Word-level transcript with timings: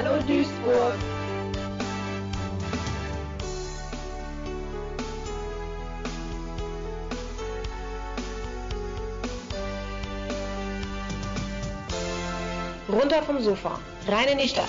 Hallo 0.00 0.22
Duisburg. 0.22 0.94
Runter 12.88 13.22
vom 13.24 13.40
Sofa, 13.40 13.80
rein 14.06 14.28
in 14.28 14.38
die 14.38 14.46
Stadt. 14.46 14.66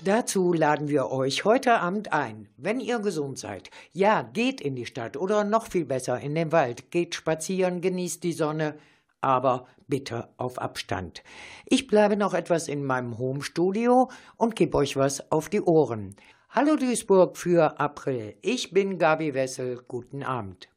Dazu 0.00 0.52
laden 0.52 0.86
wir 0.86 1.10
euch 1.10 1.44
heute 1.44 1.80
Abend 1.80 2.12
ein, 2.12 2.48
wenn 2.56 2.78
ihr 2.78 3.00
gesund 3.00 3.40
seid. 3.40 3.70
Ja, 3.92 4.22
geht 4.22 4.60
in 4.60 4.76
die 4.76 4.86
Stadt 4.86 5.16
oder 5.16 5.42
noch 5.42 5.66
viel 5.66 5.86
besser 5.86 6.20
in 6.20 6.36
den 6.36 6.52
Wald, 6.52 6.92
geht 6.92 7.16
spazieren, 7.16 7.80
genießt 7.80 8.22
die 8.22 8.32
Sonne, 8.32 8.76
aber 9.24 9.66
bitte 9.88 10.28
auf 10.36 10.60
Abstand. 10.60 11.22
Ich 11.66 11.86
bleibe 11.86 12.16
noch 12.16 12.34
etwas 12.34 12.68
in 12.68 12.84
meinem 12.84 13.18
Homestudio 13.18 14.10
und 14.36 14.54
gebe 14.54 14.76
euch 14.76 14.96
was 14.96 15.32
auf 15.32 15.48
die 15.48 15.62
Ohren. 15.62 16.14
Hallo 16.50 16.76
Duisburg 16.76 17.36
für 17.36 17.80
April. 17.80 18.36
Ich 18.42 18.70
bin 18.70 18.98
Gabi 18.98 19.34
Wessel. 19.34 19.82
Guten 19.88 20.22
Abend. 20.22 20.68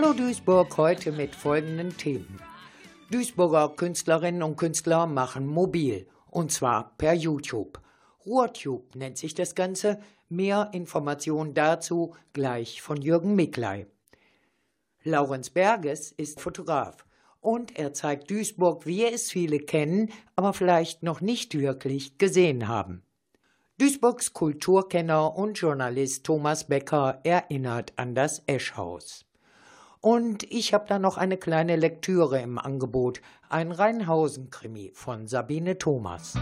Hallo 0.00 0.12
Duisburg 0.12 0.76
heute 0.76 1.10
mit 1.10 1.34
folgenden 1.34 1.96
Themen. 1.96 2.38
Duisburger 3.10 3.70
Künstlerinnen 3.70 4.44
und 4.44 4.54
Künstler 4.54 5.06
machen 5.08 5.44
mobil 5.44 6.06
und 6.30 6.52
zwar 6.52 6.96
per 6.98 7.14
YouTube. 7.14 7.80
RuhrTube 8.24 8.94
nennt 8.94 9.18
sich 9.18 9.34
das 9.34 9.56
Ganze. 9.56 9.98
Mehr 10.28 10.70
Informationen 10.72 11.52
dazu 11.52 12.14
gleich 12.32 12.80
von 12.80 13.02
Jürgen 13.02 13.34
Miklei. 13.34 13.88
Laurenz 15.02 15.50
Berges 15.50 16.12
ist 16.12 16.40
Fotograf 16.40 17.04
und 17.40 17.76
er 17.76 17.92
zeigt 17.92 18.30
Duisburg, 18.30 18.86
wie 18.86 19.04
es 19.04 19.32
viele 19.32 19.58
kennen, 19.58 20.12
aber 20.36 20.52
vielleicht 20.52 21.02
noch 21.02 21.20
nicht 21.20 21.58
wirklich 21.58 22.18
gesehen 22.18 22.68
haben. 22.68 23.02
Duisburgs 23.78 24.32
Kulturkenner 24.32 25.34
und 25.34 25.58
Journalist 25.58 26.24
Thomas 26.24 26.68
Becker 26.68 27.18
erinnert 27.24 27.94
an 27.96 28.14
das 28.14 28.44
Eschhaus. 28.46 29.27
Und 30.00 30.44
ich 30.44 30.74
habe 30.74 30.84
da 30.88 30.98
noch 30.98 31.16
eine 31.16 31.36
kleine 31.36 31.74
Lektüre 31.74 32.40
im 32.40 32.58
Angebot, 32.58 33.20
ein 33.48 33.72
Rheinhausen-Krimi 33.72 34.92
von 34.94 35.26
Sabine 35.26 35.78
Thomas. 35.78 36.34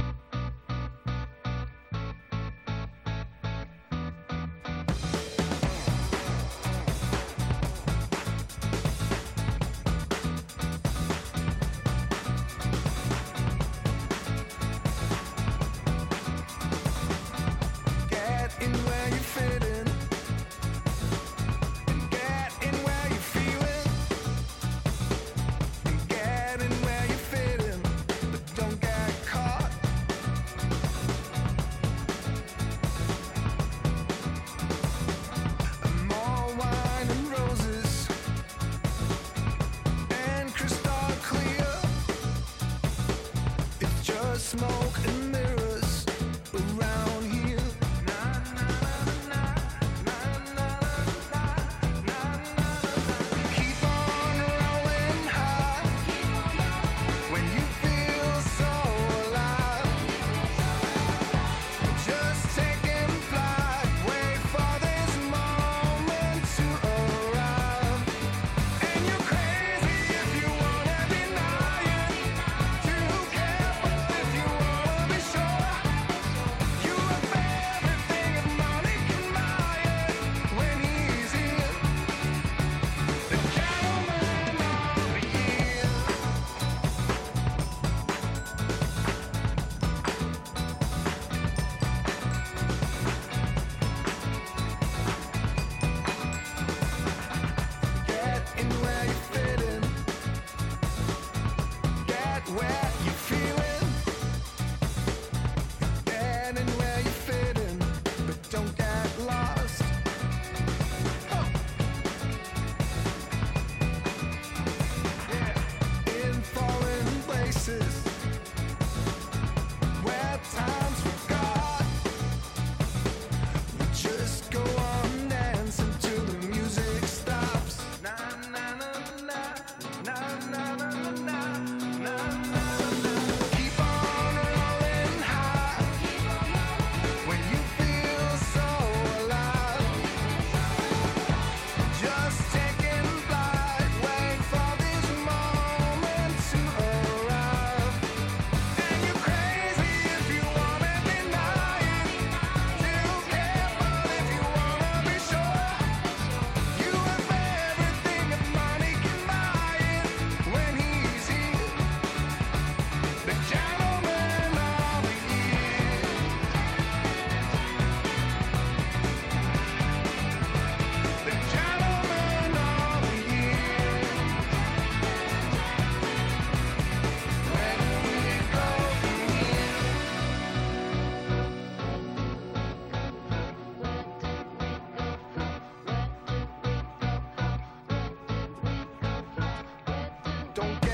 don't 190.56 190.85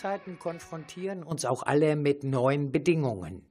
Zeiten 0.00 0.38
konfrontieren 0.38 1.22
uns 1.22 1.44
auch 1.44 1.62
alle 1.62 1.94
mit 1.94 2.24
neuen 2.24 2.72
Bedingungen. 2.72 3.46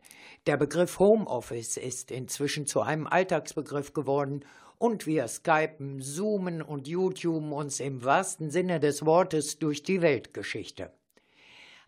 Der 0.47 0.57
Begriff 0.57 0.97
Homeoffice 0.97 1.77
ist 1.77 2.09
inzwischen 2.09 2.65
zu 2.65 2.81
einem 2.81 3.05
Alltagsbegriff 3.05 3.93
geworden 3.93 4.43
und 4.79 5.05
wir 5.05 5.27
skypen, 5.27 6.01
zoomen 6.01 6.63
und 6.63 6.87
YouTuben 6.87 7.51
uns 7.51 7.79
im 7.79 8.03
wahrsten 8.03 8.49
Sinne 8.49 8.79
des 8.79 9.05
Wortes 9.05 9.59
durch 9.59 9.83
die 9.83 10.01
Weltgeschichte. 10.01 10.91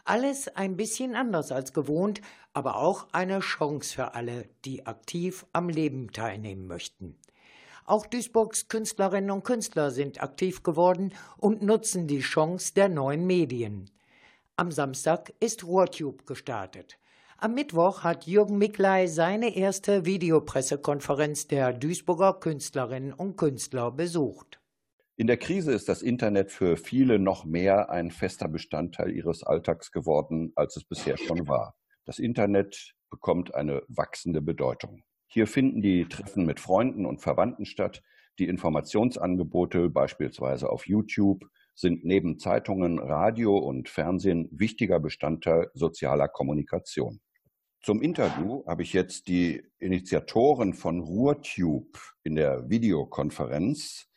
Alles 0.05 0.47
ein 0.47 0.75
bisschen 0.75 1.15
anders 1.15 1.51
als 1.51 1.73
gewohnt, 1.73 2.21
aber 2.53 2.75
auch 2.75 3.07
eine 3.13 3.39
Chance 3.39 3.95
für 3.95 4.13
alle, 4.13 4.47
die 4.63 4.85
aktiv 4.85 5.43
am 5.53 5.69
Leben 5.69 6.11
teilnehmen 6.11 6.67
möchten. 6.67 7.17
Auch 7.85 8.05
Duisburgs 8.05 8.67
Künstlerinnen 8.67 9.31
und 9.31 9.43
Künstler 9.43 9.89
sind 9.89 10.21
aktiv 10.21 10.61
geworden 10.61 11.15
und 11.37 11.63
nutzen 11.63 12.05
die 12.05 12.19
Chance 12.19 12.75
der 12.75 12.89
neuen 12.89 13.25
Medien. 13.25 13.89
Am 14.57 14.71
Samstag 14.71 15.33
ist 15.39 15.63
RuhrTube 15.63 16.25
gestartet. 16.25 17.00
Am 17.38 17.56
Mittwoch 17.56 18.03
hat 18.03 18.27
Jürgen 18.27 18.57
Miklei 18.57 19.07
seine 19.07 19.56
erste 19.56 20.06
Videopressekonferenz 20.06 21.48
der 21.48 21.74
Duisburger 21.74 22.33
Künstlerinnen 22.39 23.13
und 23.13 23.38
Künstler 23.38 23.92
besucht. 23.92 24.59
In 25.15 25.27
der 25.27 25.38
Krise 25.38 25.71
ist 25.71 25.89
das 25.89 26.01
Internet 26.01 26.51
für 26.51 26.77
viele 26.77 27.18
noch 27.18 27.45
mehr 27.45 27.89
ein 27.89 28.12
fester 28.12 28.48
Bestandteil 28.48 29.12
ihres 29.12 29.44
Alltags 29.44 29.92
geworden, 29.92 30.51
als 30.56 30.77
es 30.77 30.83
bisher 30.83 31.18
schon 31.18 31.48
war. 31.48 31.75
Das 32.06 32.19
Internet 32.19 32.94
bekommt 33.09 33.56
eine 33.56 33.83
wachsende 33.88 34.42
Bedeutung. 34.42 35.03
Hier 35.27 35.48
finden 35.48 35.81
die 35.81 36.06
Treffen 36.06 36.45
mit 36.45 36.59
Freunden 36.59 37.06
und 37.06 37.21
Verwandten 37.21 37.65
statt. 37.65 38.03
Die 38.38 38.48
Informationsangebote, 38.48 39.89
beispielsweise 39.89 40.70
auf 40.70 40.88
YouTube, 40.88 41.46
sind 41.73 42.05
neben 42.05 42.39
Zeitungen, 42.39 42.99
Radio 42.99 43.57
und 43.57 43.89
Fernsehen 43.89 44.47
wichtiger 44.51 44.99
Bestandteil 44.99 45.69
sozialer 45.73 46.27
Kommunikation. 46.27 47.21
Zum 47.83 48.01
Interview 48.01 48.63
habe 48.67 48.83
ich 48.83 48.93
jetzt 48.93 49.27
die 49.27 49.63
Initiatoren 49.79 50.75
von 50.75 50.99
RuhrTube 50.99 51.97
in 52.23 52.35
der 52.35 52.69
Videokonferenz. 52.69 54.07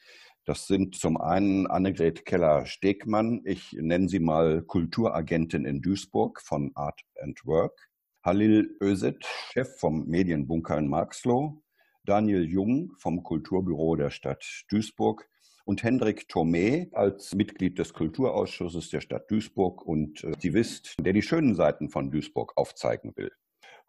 Das 0.44 0.66
sind 0.66 0.96
zum 0.96 1.16
einen 1.16 1.66
Annegret 1.66 2.26
Keller-Stegmann, 2.26 3.40
ich 3.46 3.73
nenne 3.73 4.11
sie 4.11 4.18
mal 4.18 4.61
Kulturagentin 4.62 5.64
in 5.64 5.80
Duisburg 5.80 6.42
von 6.42 6.73
Art 6.75 7.00
and 7.23 7.40
Work. 7.46 7.88
Halil 8.23 8.76
Özet, 8.82 9.25
Chef 9.52 9.78
vom 9.78 10.04
Medienbunker 10.06 10.76
in 10.76 10.88
Marxloh, 10.88 11.62
Daniel 12.04 12.44
Jung 12.44 12.92
vom 12.99 13.23
Kulturbüro 13.23 13.96
der 13.96 14.11
Stadt 14.11 14.64
Duisburg 14.68 15.26
und 15.64 15.83
Hendrik 15.83 16.26
Thomé 16.28 16.92
als 16.92 17.35
Mitglied 17.35 17.78
des 17.78 17.92
Kulturausschusses 17.92 18.90
der 18.90 19.00
Stadt 19.00 19.30
Duisburg 19.30 19.85
und 19.85 20.25
Aktivist, 20.25 20.94
der 21.00 21.12
die 21.12 21.23
schönen 21.23 21.54
Seiten 21.54 21.88
von 21.88 22.11
Duisburg 22.11 22.52
aufzeigen 22.56 23.12
will. 23.16 23.33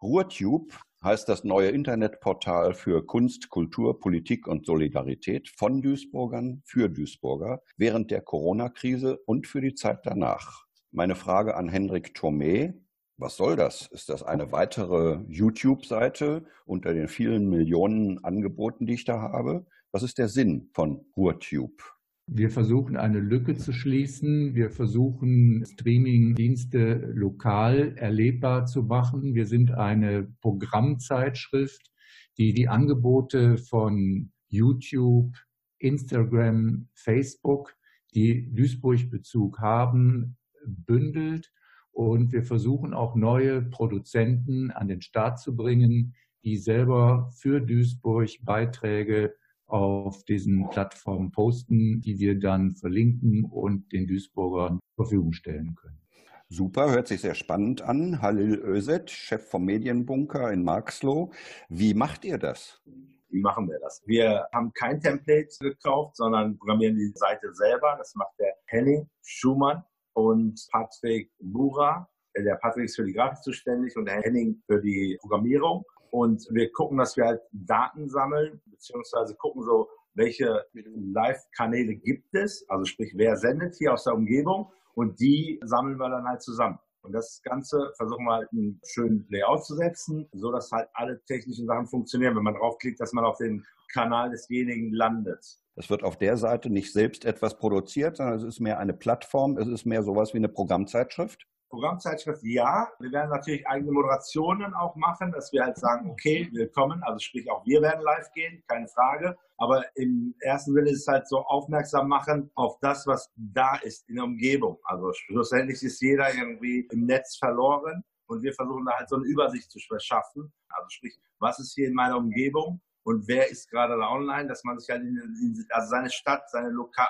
RuhrTube 0.02 0.72
heißt 1.02 1.28
das 1.28 1.44
neue 1.44 1.68
Internetportal 1.68 2.74
für 2.74 3.04
Kunst, 3.06 3.48
Kultur, 3.48 4.00
Politik 4.00 4.46
und 4.46 4.66
Solidarität 4.66 5.48
von 5.48 5.82
Duisburgern 5.82 6.62
für 6.64 6.88
Duisburger 6.88 7.62
während 7.76 8.10
der 8.10 8.22
Corona-Krise 8.22 9.18
und 9.26 9.46
für 9.46 9.60
die 9.60 9.74
Zeit 9.74 10.00
danach. 10.04 10.64
Meine 10.90 11.14
Frage 11.14 11.56
an 11.56 11.68
Hendrik 11.68 12.16
Thomé, 12.16 12.74
was 13.18 13.36
soll 13.36 13.56
das? 13.56 13.86
Ist 13.86 14.10
das 14.10 14.22
eine 14.22 14.52
weitere 14.52 15.20
YouTube-Seite 15.28 16.44
unter 16.66 16.92
den 16.92 17.08
vielen 17.08 17.48
Millionen 17.48 18.22
Angeboten, 18.22 18.86
die 18.86 18.94
ich 18.94 19.04
da 19.04 19.20
habe? 19.20 19.66
Was 19.96 20.02
ist 20.02 20.18
der 20.18 20.28
Sinn 20.28 20.68
von 20.74 21.06
RuhrTube? 21.16 21.82
Wir 22.26 22.50
versuchen 22.50 22.98
eine 22.98 23.18
Lücke 23.18 23.56
zu 23.56 23.72
schließen. 23.72 24.54
Wir 24.54 24.68
versuchen 24.68 25.64
Streaming-Dienste 25.64 27.12
lokal 27.14 27.96
erlebbar 27.96 28.66
zu 28.66 28.82
machen. 28.82 29.34
Wir 29.34 29.46
sind 29.46 29.70
eine 29.70 30.24
Programmzeitschrift, 30.42 31.94
die 32.36 32.52
die 32.52 32.68
Angebote 32.68 33.56
von 33.56 34.32
YouTube, 34.48 35.34
Instagram, 35.78 36.90
Facebook, 36.92 37.74
die 38.14 38.52
Duisburg-Bezug 38.52 39.60
haben, 39.60 40.36
bündelt 40.66 41.54
und 41.92 42.32
wir 42.32 42.42
versuchen 42.42 42.92
auch 42.92 43.16
neue 43.16 43.62
Produzenten 43.62 44.70
an 44.72 44.88
den 44.88 45.00
Start 45.00 45.40
zu 45.40 45.56
bringen, 45.56 46.14
die 46.44 46.58
selber 46.58 47.30
für 47.34 47.60
Duisburg 47.60 48.28
Beiträge 48.44 49.32
auf 49.66 50.24
diesen 50.24 50.68
Plattformen 50.70 51.30
posten, 51.32 52.00
die 52.00 52.18
wir 52.18 52.38
dann 52.38 52.76
verlinken 52.76 53.44
und 53.44 53.92
den 53.92 54.06
Duisburgern 54.06 54.78
zur 54.94 55.06
Verfügung 55.06 55.32
stellen 55.32 55.74
können. 55.74 56.00
Super, 56.48 56.92
hört 56.92 57.08
sich 57.08 57.22
sehr 57.22 57.34
spannend 57.34 57.82
an. 57.82 58.22
Halil 58.22 58.54
Özet, 58.54 59.10
Chef 59.10 59.48
vom 59.48 59.64
Medienbunker 59.64 60.52
in 60.52 60.62
Marxloh. 60.62 61.32
Wie 61.68 61.92
macht 61.92 62.24
ihr 62.24 62.38
das? 62.38 62.80
Wie 63.28 63.40
machen 63.40 63.68
wir 63.68 63.80
das? 63.80 64.00
Wir 64.06 64.46
haben 64.52 64.72
kein 64.72 65.00
Template 65.00 65.48
gekauft, 65.58 66.16
sondern 66.16 66.56
programmieren 66.56 66.96
die 66.96 67.12
Seite 67.16 67.52
selber. 67.52 67.96
Das 67.98 68.14
macht 68.14 68.38
der 68.38 68.54
Henning 68.66 69.08
Schumann 69.22 69.82
und 70.12 70.64
Patrick 70.70 71.32
Bura. 71.40 72.08
Der 72.36 72.54
Patrick 72.56 72.84
ist 72.84 72.96
für 72.96 73.04
die 73.04 73.12
Grafik 73.12 73.42
zuständig 73.42 73.96
und 73.96 74.04
der 74.04 74.22
Henning 74.22 74.62
für 74.66 74.80
die 74.80 75.18
Programmierung. 75.20 75.84
Und 76.16 76.48
wir 76.50 76.72
gucken, 76.72 76.96
dass 76.96 77.14
wir 77.18 77.26
halt 77.26 77.42
Daten 77.52 78.08
sammeln, 78.08 78.62
beziehungsweise 78.64 79.34
gucken 79.34 79.62
so, 79.62 79.90
welche 80.14 80.64
Live-Kanäle 80.72 81.94
gibt 81.96 82.34
es, 82.34 82.64
also 82.70 82.86
sprich, 82.86 83.12
wer 83.16 83.36
sendet 83.36 83.74
hier 83.76 83.92
aus 83.92 84.04
der 84.04 84.14
Umgebung 84.14 84.72
und 84.94 85.20
die 85.20 85.60
sammeln 85.62 85.98
wir 85.98 86.08
dann 86.08 86.26
halt 86.26 86.40
zusammen. 86.40 86.78
Und 87.02 87.12
das 87.12 87.42
Ganze 87.42 87.92
versuchen 87.98 88.24
wir 88.24 88.32
halt 88.32 88.48
einen 88.50 88.80
schönen 88.86 89.26
Layout 89.28 89.66
zu 89.66 89.74
setzen, 89.74 90.26
so 90.32 90.50
dass 90.50 90.72
halt 90.72 90.88
alle 90.94 91.22
technischen 91.26 91.66
Sachen 91.66 91.86
funktionieren, 91.86 92.34
wenn 92.34 92.44
man 92.44 92.54
draufklickt, 92.54 92.98
dass 92.98 93.12
man 93.12 93.26
auf 93.26 93.36
den 93.36 93.66
Kanal 93.92 94.30
desjenigen 94.30 94.94
landet. 94.94 95.44
Es 95.74 95.90
wird 95.90 96.02
auf 96.02 96.16
der 96.16 96.38
Seite 96.38 96.70
nicht 96.70 96.94
selbst 96.94 97.26
etwas 97.26 97.58
produziert, 97.58 98.16
sondern 98.16 98.36
es 98.36 98.42
ist 98.42 98.60
mehr 98.60 98.78
eine 98.78 98.94
Plattform, 98.94 99.58
es 99.58 99.68
ist 99.68 99.84
mehr 99.84 100.02
sowas 100.02 100.32
wie 100.32 100.38
eine 100.38 100.48
Programmzeitschrift. 100.48 101.46
Programmzeitschrift 101.68 102.42
ja. 102.44 102.88
Wir 102.98 103.12
werden 103.12 103.30
natürlich 103.30 103.66
eigene 103.66 103.92
Moderationen 103.92 104.74
auch 104.74 104.94
machen, 104.96 105.32
dass 105.32 105.52
wir 105.52 105.64
halt 105.64 105.76
sagen, 105.76 106.10
okay, 106.10 106.48
willkommen, 106.52 107.02
also 107.02 107.18
sprich 107.18 107.50
auch 107.50 107.64
wir 107.66 107.82
werden 107.82 108.02
live 108.02 108.30
gehen, 108.32 108.62
keine 108.68 108.88
Frage. 108.88 109.36
Aber 109.58 109.84
im 109.96 110.34
ersten 110.40 110.74
Sinne 110.74 110.90
ist 110.90 111.00
es 111.00 111.06
halt 111.06 111.28
so 111.28 111.38
aufmerksam 111.38 112.08
machen 112.08 112.50
auf 112.54 112.78
das, 112.80 113.06
was 113.06 113.32
da 113.36 113.76
ist 113.76 114.08
in 114.08 114.16
der 114.16 114.24
Umgebung. 114.24 114.78
Also 114.84 115.12
schlussendlich 115.12 115.82
ist 115.82 116.00
jeder 116.00 116.32
irgendwie 116.34 116.86
im 116.90 117.06
Netz 117.06 117.36
verloren 117.36 118.04
und 118.26 118.42
wir 118.42 118.52
versuchen 118.52 118.84
da 118.84 118.92
halt 118.98 119.08
so 119.08 119.16
eine 119.16 119.24
Übersicht 119.24 119.70
zu 119.70 119.78
verschaffen. 119.80 120.52
Also 120.68 120.88
sprich, 120.90 121.18
was 121.38 121.58
ist 121.58 121.74
hier 121.74 121.88
in 121.88 121.94
meiner 121.94 122.16
Umgebung 122.16 122.80
und 123.02 123.26
wer 123.28 123.50
ist 123.50 123.70
gerade 123.70 123.96
da 123.96 124.10
online, 124.10 124.48
dass 124.48 124.64
man 124.64 124.78
sich 124.78 124.88
halt 124.90 125.02
in, 125.02 125.16
in 125.16 125.66
also 125.70 125.88
seine 125.88 126.10
Stadt, 126.10 126.48
seine 126.50 126.70
Lokal 126.70 127.08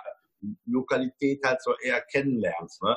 Lokalität 0.64 1.44
halt 1.44 1.62
so 1.62 1.72
eher 1.82 2.00
kennenlernst. 2.00 2.82
Ne? 2.82 2.96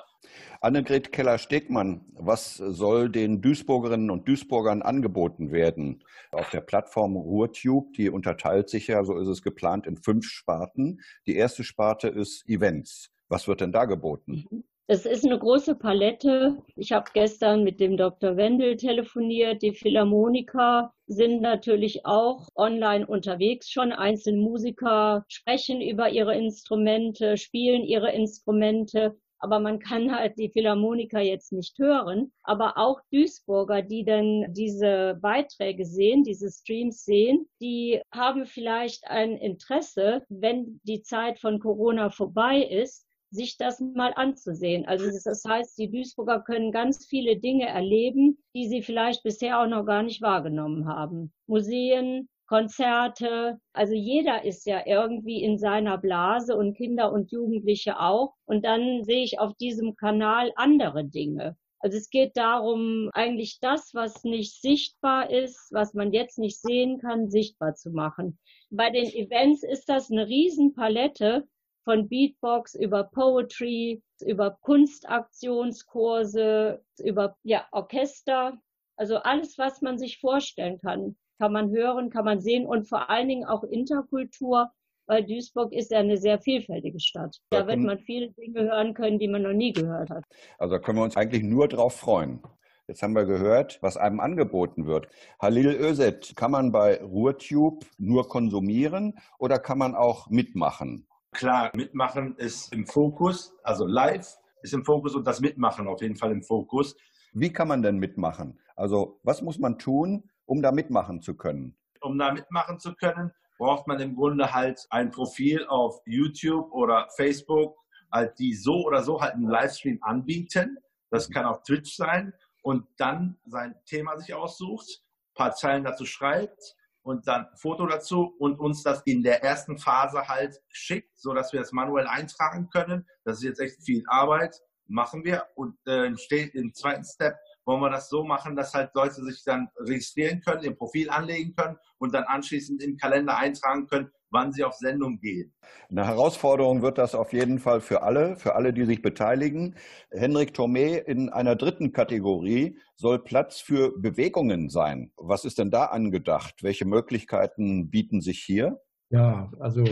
Annegret 0.61 1.11
Keller-Stegmann, 1.11 2.05
was 2.13 2.55
soll 2.57 3.09
den 3.09 3.41
Duisburgerinnen 3.41 4.09
und 4.09 4.27
Duisburgern 4.27 4.81
angeboten 4.81 5.51
werden? 5.51 6.03
Auf 6.31 6.49
der 6.49 6.61
Plattform 6.61 7.15
RuhrTube, 7.15 7.93
die 7.93 8.09
unterteilt 8.09 8.69
sich 8.69 8.87
ja, 8.87 9.03
so 9.03 9.17
ist 9.17 9.27
es 9.27 9.41
geplant, 9.41 9.87
in 9.87 9.97
fünf 9.97 10.25
Sparten. 10.25 11.01
Die 11.27 11.35
erste 11.35 11.63
Sparte 11.63 12.09
ist 12.09 12.47
Events. 12.47 13.11
Was 13.29 13.47
wird 13.47 13.61
denn 13.61 13.71
da 13.71 13.85
geboten? 13.85 14.45
Mhm. 14.49 14.63
Es 14.91 15.05
ist 15.05 15.23
eine 15.23 15.37
große 15.37 15.75
Palette. 15.75 16.57
Ich 16.75 16.93
habe 16.93 17.11
gestern 17.13 17.63
mit 17.63 17.79
dem 17.79 17.95
Dr. 17.95 18.37
Wendel 18.37 18.75
telefoniert. 18.75 19.61
Die 19.61 19.75
Philharmoniker 19.75 20.91
sind 21.05 21.43
natürlich 21.43 22.07
auch 22.07 22.47
online 22.55 23.05
unterwegs 23.05 23.69
schon. 23.69 23.91
Einzelne 23.91 24.41
Musiker 24.41 25.25
sprechen 25.27 25.79
über 25.79 26.09
ihre 26.09 26.35
Instrumente, 26.35 27.37
spielen 27.37 27.83
ihre 27.83 28.11
Instrumente. 28.13 29.15
Aber 29.37 29.59
man 29.59 29.77
kann 29.77 30.11
halt 30.11 30.39
die 30.39 30.49
Philharmoniker 30.49 31.19
jetzt 31.19 31.51
nicht 31.51 31.77
hören. 31.77 32.31
Aber 32.41 32.79
auch 32.79 32.99
Duisburger, 33.11 33.83
die 33.83 34.03
dann 34.03 34.51
diese 34.55 35.19
Beiträge 35.21 35.85
sehen, 35.85 36.23
diese 36.23 36.49
Streams 36.49 37.05
sehen, 37.05 37.47
die 37.61 38.01
haben 38.11 38.47
vielleicht 38.47 39.05
ein 39.05 39.37
Interesse, 39.37 40.23
wenn 40.29 40.81
die 40.83 41.03
Zeit 41.03 41.39
von 41.39 41.59
Corona 41.59 42.09
vorbei 42.09 42.63
ist, 42.63 43.05
sich 43.31 43.57
das 43.57 43.79
mal 43.79 44.13
anzusehen. 44.15 44.85
Also 44.85 45.05
das 45.05 45.43
heißt, 45.47 45.77
die 45.77 45.89
Duisburger 45.89 46.41
können 46.41 46.71
ganz 46.71 47.05
viele 47.05 47.37
Dinge 47.37 47.67
erleben, 47.67 48.37
die 48.55 48.67
sie 48.67 48.81
vielleicht 48.81 49.23
bisher 49.23 49.61
auch 49.61 49.67
noch 49.67 49.85
gar 49.85 50.03
nicht 50.03 50.21
wahrgenommen 50.21 50.87
haben. 50.87 51.31
Museen, 51.47 52.29
Konzerte, 52.47 53.59
also 53.73 53.93
jeder 53.93 54.43
ist 54.43 54.65
ja 54.65 54.81
irgendwie 54.87 55.43
in 55.43 55.59
seiner 55.59 55.99
Blase 55.99 56.55
und 56.55 56.75
Kinder 56.75 57.11
und 57.11 57.31
Jugendliche 57.31 57.99
auch. 57.99 58.33
Und 58.45 58.65
dann 58.65 59.03
sehe 59.03 59.23
ich 59.23 59.39
auf 59.39 59.53
diesem 59.57 59.95
Kanal 59.95 60.51
andere 60.55 61.05
Dinge. 61.05 61.55
Also 61.81 61.97
es 61.97 62.09
geht 62.09 62.35
darum, 62.35 63.09
eigentlich 63.13 63.59
das, 63.61 63.93
was 63.93 64.23
nicht 64.23 64.59
sichtbar 64.61 65.29
ist, 65.29 65.69
was 65.71 65.93
man 65.93 66.11
jetzt 66.11 66.39
nicht 66.39 66.59
sehen 66.59 66.99
kann, 66.99 67.29
sichtbar 67.29 67.75
zu 67.75 67.91
machen. 67.91 68.39
Bei 68.71 68.89
den 68.89 69.05
Events 69.05 69.63
ist 69.63 69.87
das 69.87 70.11
eine 70.11 70.27
Riesenpalette 70.27 71.47
von 71.83 72.07
Beatbox 72.07 72.75
über 72.75 73.05
Poetry, 73.05 74.03
über 74.21 74.57
Kunstaktionskurse, 74.61 76.83
über 76.99 77.35
ja, 77.43 77.65
Orchester. 77.71 78.59
Also 78.95 79.17
alles, 79.17 79.57
was 79.57 79.81
man 79.81 79.97
sich 79.97 80.19
vorstellen 80.19 80.77
kann, 80.79 81.17
kann 81.39 81.53
man 81.53 81.71
hören, 81.71 82.09
kann 82.09 82.25
man 82.25 82.41
sehen 82.41 82.65
und 82.65 82.87
vor 82.87 83.09
allen 83.09 83.29
Dingen 83.29 83.45
auch 83.45 83.63
Interkultur, 83.63 84.71
weil 85.07 85.25
Duisburg 85.25 85.73
ist 85.73 85.91
ja 85.91 85.99
eine 85.99 86.17
sehr 86.17 86.39
vielfältige 86.39 86.99
Stadt. 86.99 87.37
Da 87.49 87.65
wird 87.65 87.79
man 87.79 87.99
viele 87.99 88.31
Dinge 88.31 88.63
hören 88.63 88.93
können, 88.93 89.17
die 89.17 89.27
man 89.27 89.43
noch 89.43 89.53
nie 89.53 89.73
gehört 89.73 90.09
hat. 90.09 90.23
Also 90.57 90.75
da 90.75 90.79
können 90.79 90.99
wir 90.99 91.03
uns 91.03 91.17
eigentlich 91.17 91.43
nur 91.43 91.67
drauf 91.67 91.95
freuen. 91.95 92.41
Jetzt 92.89 93.03
haben 93.03 93.13
wir 93.13 93.25
gehört, 93.25 93.77
was 93.81 93.97
einem 93.97 94.19
angeboten 94.19 94.87
wird. 94.87 95.07
Halil 95.39 95.77
Özet, 95.79 96.35
kann 96.35 96.51
man 96.51 96.71
bei 96.71 96.99
RuhrTube 97.03 97.85
nur 97.99 98.27
konsumieren 98.27 99.19
oder 99.37 99.59
kann 99.59 99.77
man 99.77 99.95
auch 99.95 100.29
mitmachen? 100.29 101.07
Klar, 101.31 101.71
mitmachen 101.75 102.35
ist 102.37 102.73
im 102.73 102.85
Fokus, 102.87 103.55
also 103.63 103.85
live 103.85 104.27
ist 104.61 104.73
im 104.73 104.83
Fokus 104.83 105.15
und 105.15 105.25
das 105.25 105.39
Mitmachen 105.39 105.87
auf 105.87 106.01
jeden 106.01 106.15
Fall 106.15 106.31
im 106.31 106.43
Fokus. 106.43 106.95
Wie 107.33 107.53
kann 107.53 107.67
man 107.67 107.81
denn 107.81 107.97
mitmachen? 107.97 108.59
Also 108.75 109.19
was 109.23 109.41
muss 109.41 109.59
man 109.59 109.77
tun, 109.77 110.29
um 110.45 110.61
da 110.61 110.71
mitmachen 110.71 111.21
zu 111.21 111.35
können? 111.35 111.77
Um 112.01 112.17
da 112.17 112.33
mitmachen 112.33 112.79
zu 112.79 112.95
können, 112.95 113.31
braucht 113.57 113.87
man 113.87 113.99
im 113.99 114.15
Grunde 114.15 114.53
halt 114.53 114.85
ein 114.89 115.11
Profil 115.11 115.65
auf 115.67 116.01
YouTube 116.05 116.71
oder 116.71 117.07
Facebook, 117.15 117.77
halt 118.11 118.37
die 118.39 118.53
so 118.53 118.85
oder 118.85 119.03
so 119.03 119.21
halt 119.21 119.33
einen 119.33 119.47
Livestream 119.47 119.99
anbieten. 120.01 120.77
Das 121.11 121.29
kann 121.29 121.45
auch 121.45 121.61
Twitch 121.63 121.95
sein 121.95 122.33
und 122.63 122.87
dann 122.97 123.37
sein 123.45 123.75
Thema 123.85 124.17
sich 124.17 124.33
aussucht, 124.33 124.87
ein 124.89 125.33
paar 125.35 125.53
Zeilen 125.53 125.83
dazu 125.83 126.05
schreibt 126.05 126.75
und 127.01 127.27
dann 127.27 127.47
Foto 127.55 127.85
dazu 127.87 128.35
und 128.39 128.59
uns 128.59 128.83
das 128.83 129.01
in 129.05 129.23
der 129.23 129.43
ersten 129.43 129.77
Phase 129.77 130.27
halt 130.27 130.59
schickt, 130.69 131.17
sodass 131.17 131.53
wir 131.53 131.59
das 131.59 131.71
manuell 131.71 132.07
eintragen 132.07 132.69
können. 132.69 133.07
Das 133.23 133.37
ist 133.37 133.43
jetzt 133.43 133.59
echt 133.59 133.83
viel 133.83 134.03
Arbeit, 134.07 134.55
machen 134.87 135.23
wir 135.23 135.45
und 135.55 135.75
äh, 135.87 136.15
steht 136.17 136.55
im 136.55 136.73
zweiten 136.73 137.03
Step 137.03 137.37
wollen 137.69 137.81
wir 137.81 137.91
das 137.91 138.09
so 138.09 138.23
machen, 138.23 138.55
dass 138.55 138.73
halt 138.73 138.89
Leute 138.95 139.23
sich 139.23 139.43
dann 139.43 139.69
registrieren 139.77 140.41
können, 140.41 140.63
ihr 140.63 140.75
Profil 140.75 141.11
anlegen 141.11 141.53
können 141.55 141.77
und 141.99 142.15
dann 142.15 142.23
anschließend 142.23 142.81
im 142.81 142.97
Kalender 142.97 143.37
eintragen 143.37 143.85
können, 143.85 144.09
wann 144.31 144.51
sie 144.51 144.63
auf 144.63 144.73
Sendung 144.73 145.19
gehen. 145.19 145.53
Eine 145.91 146.07
Herausforderung 146.07 146.81
wird 146.81 146.97
das 146.97 147.13
auf 147.13 147.31
jeden 147.31 147.59
Fall 147.59 147.79
für 147.79 148.01
alle, 148.01 148.37
für 148.37 148.55
alle, 148.55 148.73
die 148.73 148.85
sich 148.85 149.03
beteiligen. 149.03 149.75
Henrik 150.09 150.55
Thomé 150.55 150.97
in 150.97 151.29
einer 151.29 151.55
dritten 151.55 151.91
Kategorie 151.91 152.79
soll 152.95 153.23
Platz 153.23 153.59
für 153.59 153.93
Bewegungen 153.99 154.69
sein. 154.69 155.11
Was 155.15 155.45
ist 155.45 155.59
denn 155.59 155.69
da 155.69 155.85
angedacht? 155.85 156.63
Welche 156.63 156.85
Möglichkeiten 156.85 157.91
bieten 157.91 158.21
sich 158.21 158.39
hier? 158.39 158.81
Ja, 159.11 159.51
also 159.59 159.83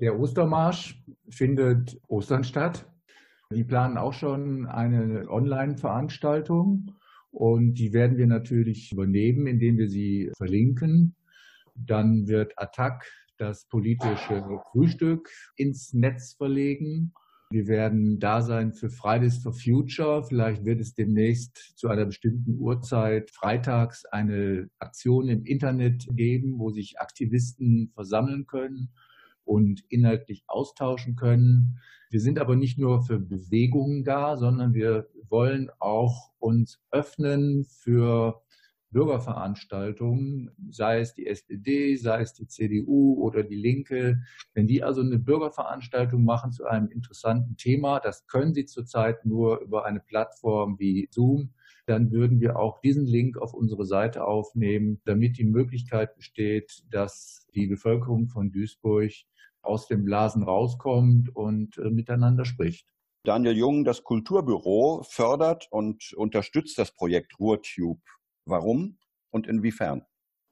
der 0.00 0.18
Ostermarsch 0.18 1.04
findet 1.28 2.00
Ostern 2.08 2.44
statt. 2.44 2.86
Die 3.52 3.64
planen 3.64 3.98
auch 3.98 4.14
schon 4.14 4.64
eine 4.66 5.28
Online-Veranstaltung 5.28 6.92
und 7.30 7.74
die 7.74 7.92
werden 7.92 8.16
wir 8.16 8.26
natürlich 8.26 8.92
übernehmen, 8.92 9.46
indem 9.46 9.78
wir 9.78 9.88
sie 9.88 10.30
verlinken. 10.36 11.14
Dann 11.74 12.28
wird 12.28 12.52
Attac 12.56 13.04
das 13.38 13.66
politische 13.66 14.60
Frühstück 14.72 15.30
ins 15.56 15.94
Netz 15.94 16.34
verlegen. 16.34 17.12
Wir 17.50 17.66
werden 17.66 18.20
da 18.20 18.42
sein 18.42 18.72
für 18.72 18.90
Fridays 18.90 19.38
for 19.38 19.52
Future. 19.52 20.22
Vielleicht 20.24 20.64
wird 20.64 20.80
es 20.80 20.94
demnächst 20.94 21.56
zu 21.76 21.88
einer 21.88 22.04
bestimmten 22.04 22.56
Uhrzeit 22.58 23.30
freitags 23.30 24.04
eine 24.04 24.68
Aktion 24.78 25.28
im 25.28 25.44
Internet 25.44 26.06
geben, 26.12 26.58
wo 26.58 26.70
sich 26.70 27.00
Aktivisten 27.00 27.90
versammeln 27.94 28.46
können 28.46 28.90
und 29.50 29.82
inhaltlich 29.88 30.44
austauschen 30.46 31.16
können. 31.16 31.80
Wir 32.08 32.20
sind 32.20 32.38
aber 32.38 32.54
nicht 32.54 32.78
nur 32.78 33.02
für 33.02 33.18
Bewegungen 33.18 34.04
da, 34.04 34.36
sondern 34.36 34.74
wir 34.74 35.08
wollen 35.28 35.70
auch 35.80 36.30
uns 36.38 36.80
öffnen 36.92 37.64
für 37.64 38.42
Bürgerveranstaltungen, 38.92 40.50
sei 40.70 41.00
es 41.00 41.14
die 41.14 41.26
SPD, 41.26 41.96
sei 41.96 42.22
es 42.22 42.32
die 42.32 42.46
CDU 42.46 43.14
oder 43.20 43.42
die 43.42 43.56
Linke. 43.56 44.22
Wenn 44.54 44.68
die 44.68 44.84
also 44.84 45.00
eine 45.00 45.18
Bürgerveranstaltung 45.18 46.24
machen 46.24 46.52
zu 46.52 46.66
einem 46.66 46.88
interessanten 46.88 47.56
Thema, 47.56 47.98
das 47.98 48.28
können 48.28 48.54
sie 48.54 48.66
zurzeit 48.66 49.26
nur 49.26 49.60
über 49.62 49.84
eine 49.84 49.98
Plattform 50.00 50.78
wie 50.78 51.08
Zoom, 51.10 51.54
dann 51.90 52.12
würden 52.12 52.40
wir 52.40 52.56
auch 52.56 52.80
diesen 52.80 53.04
Link 53.04 53.36
auf 53.36 53.52
unsere 53.52 53.84
Seite 53.84 54.24
aufnehmen, 54.24 55.00
damit 55.04 55.38
die 55.38 55.44
Möglichkeit 55.44 56.14
besteht, 56.14 56.84
dass 56.88 57.48
die 57.54 57.66
Bevölkerung 57.66 58.28
von 58.28 58.52
Duisburg 58.52 59.10
aus 59.62 59.88
dem 59.88 60.04
Blasen 60.04 60.44
rauskommt 60.44 61.34
und 61.34 61.76
äh, 61.78 61.90
miteinander 61.90 62.44
spricht. 62.44 62.86
Daniel 63.24 63.56
Jung, 63.56 63.84
das 63.84 64.04
Kulturbüro, 64.04 65.02
fördert 65.02 65.66
und 65.70 66.12
unterstützt 66.14 66.78
das 66.78 66.94
Projekt 66.94 67.38
RuhrTube. 67.40 68.00
Warum 68.46 68.98
und 69.30 69.48
inwiefern? 69.48 70.06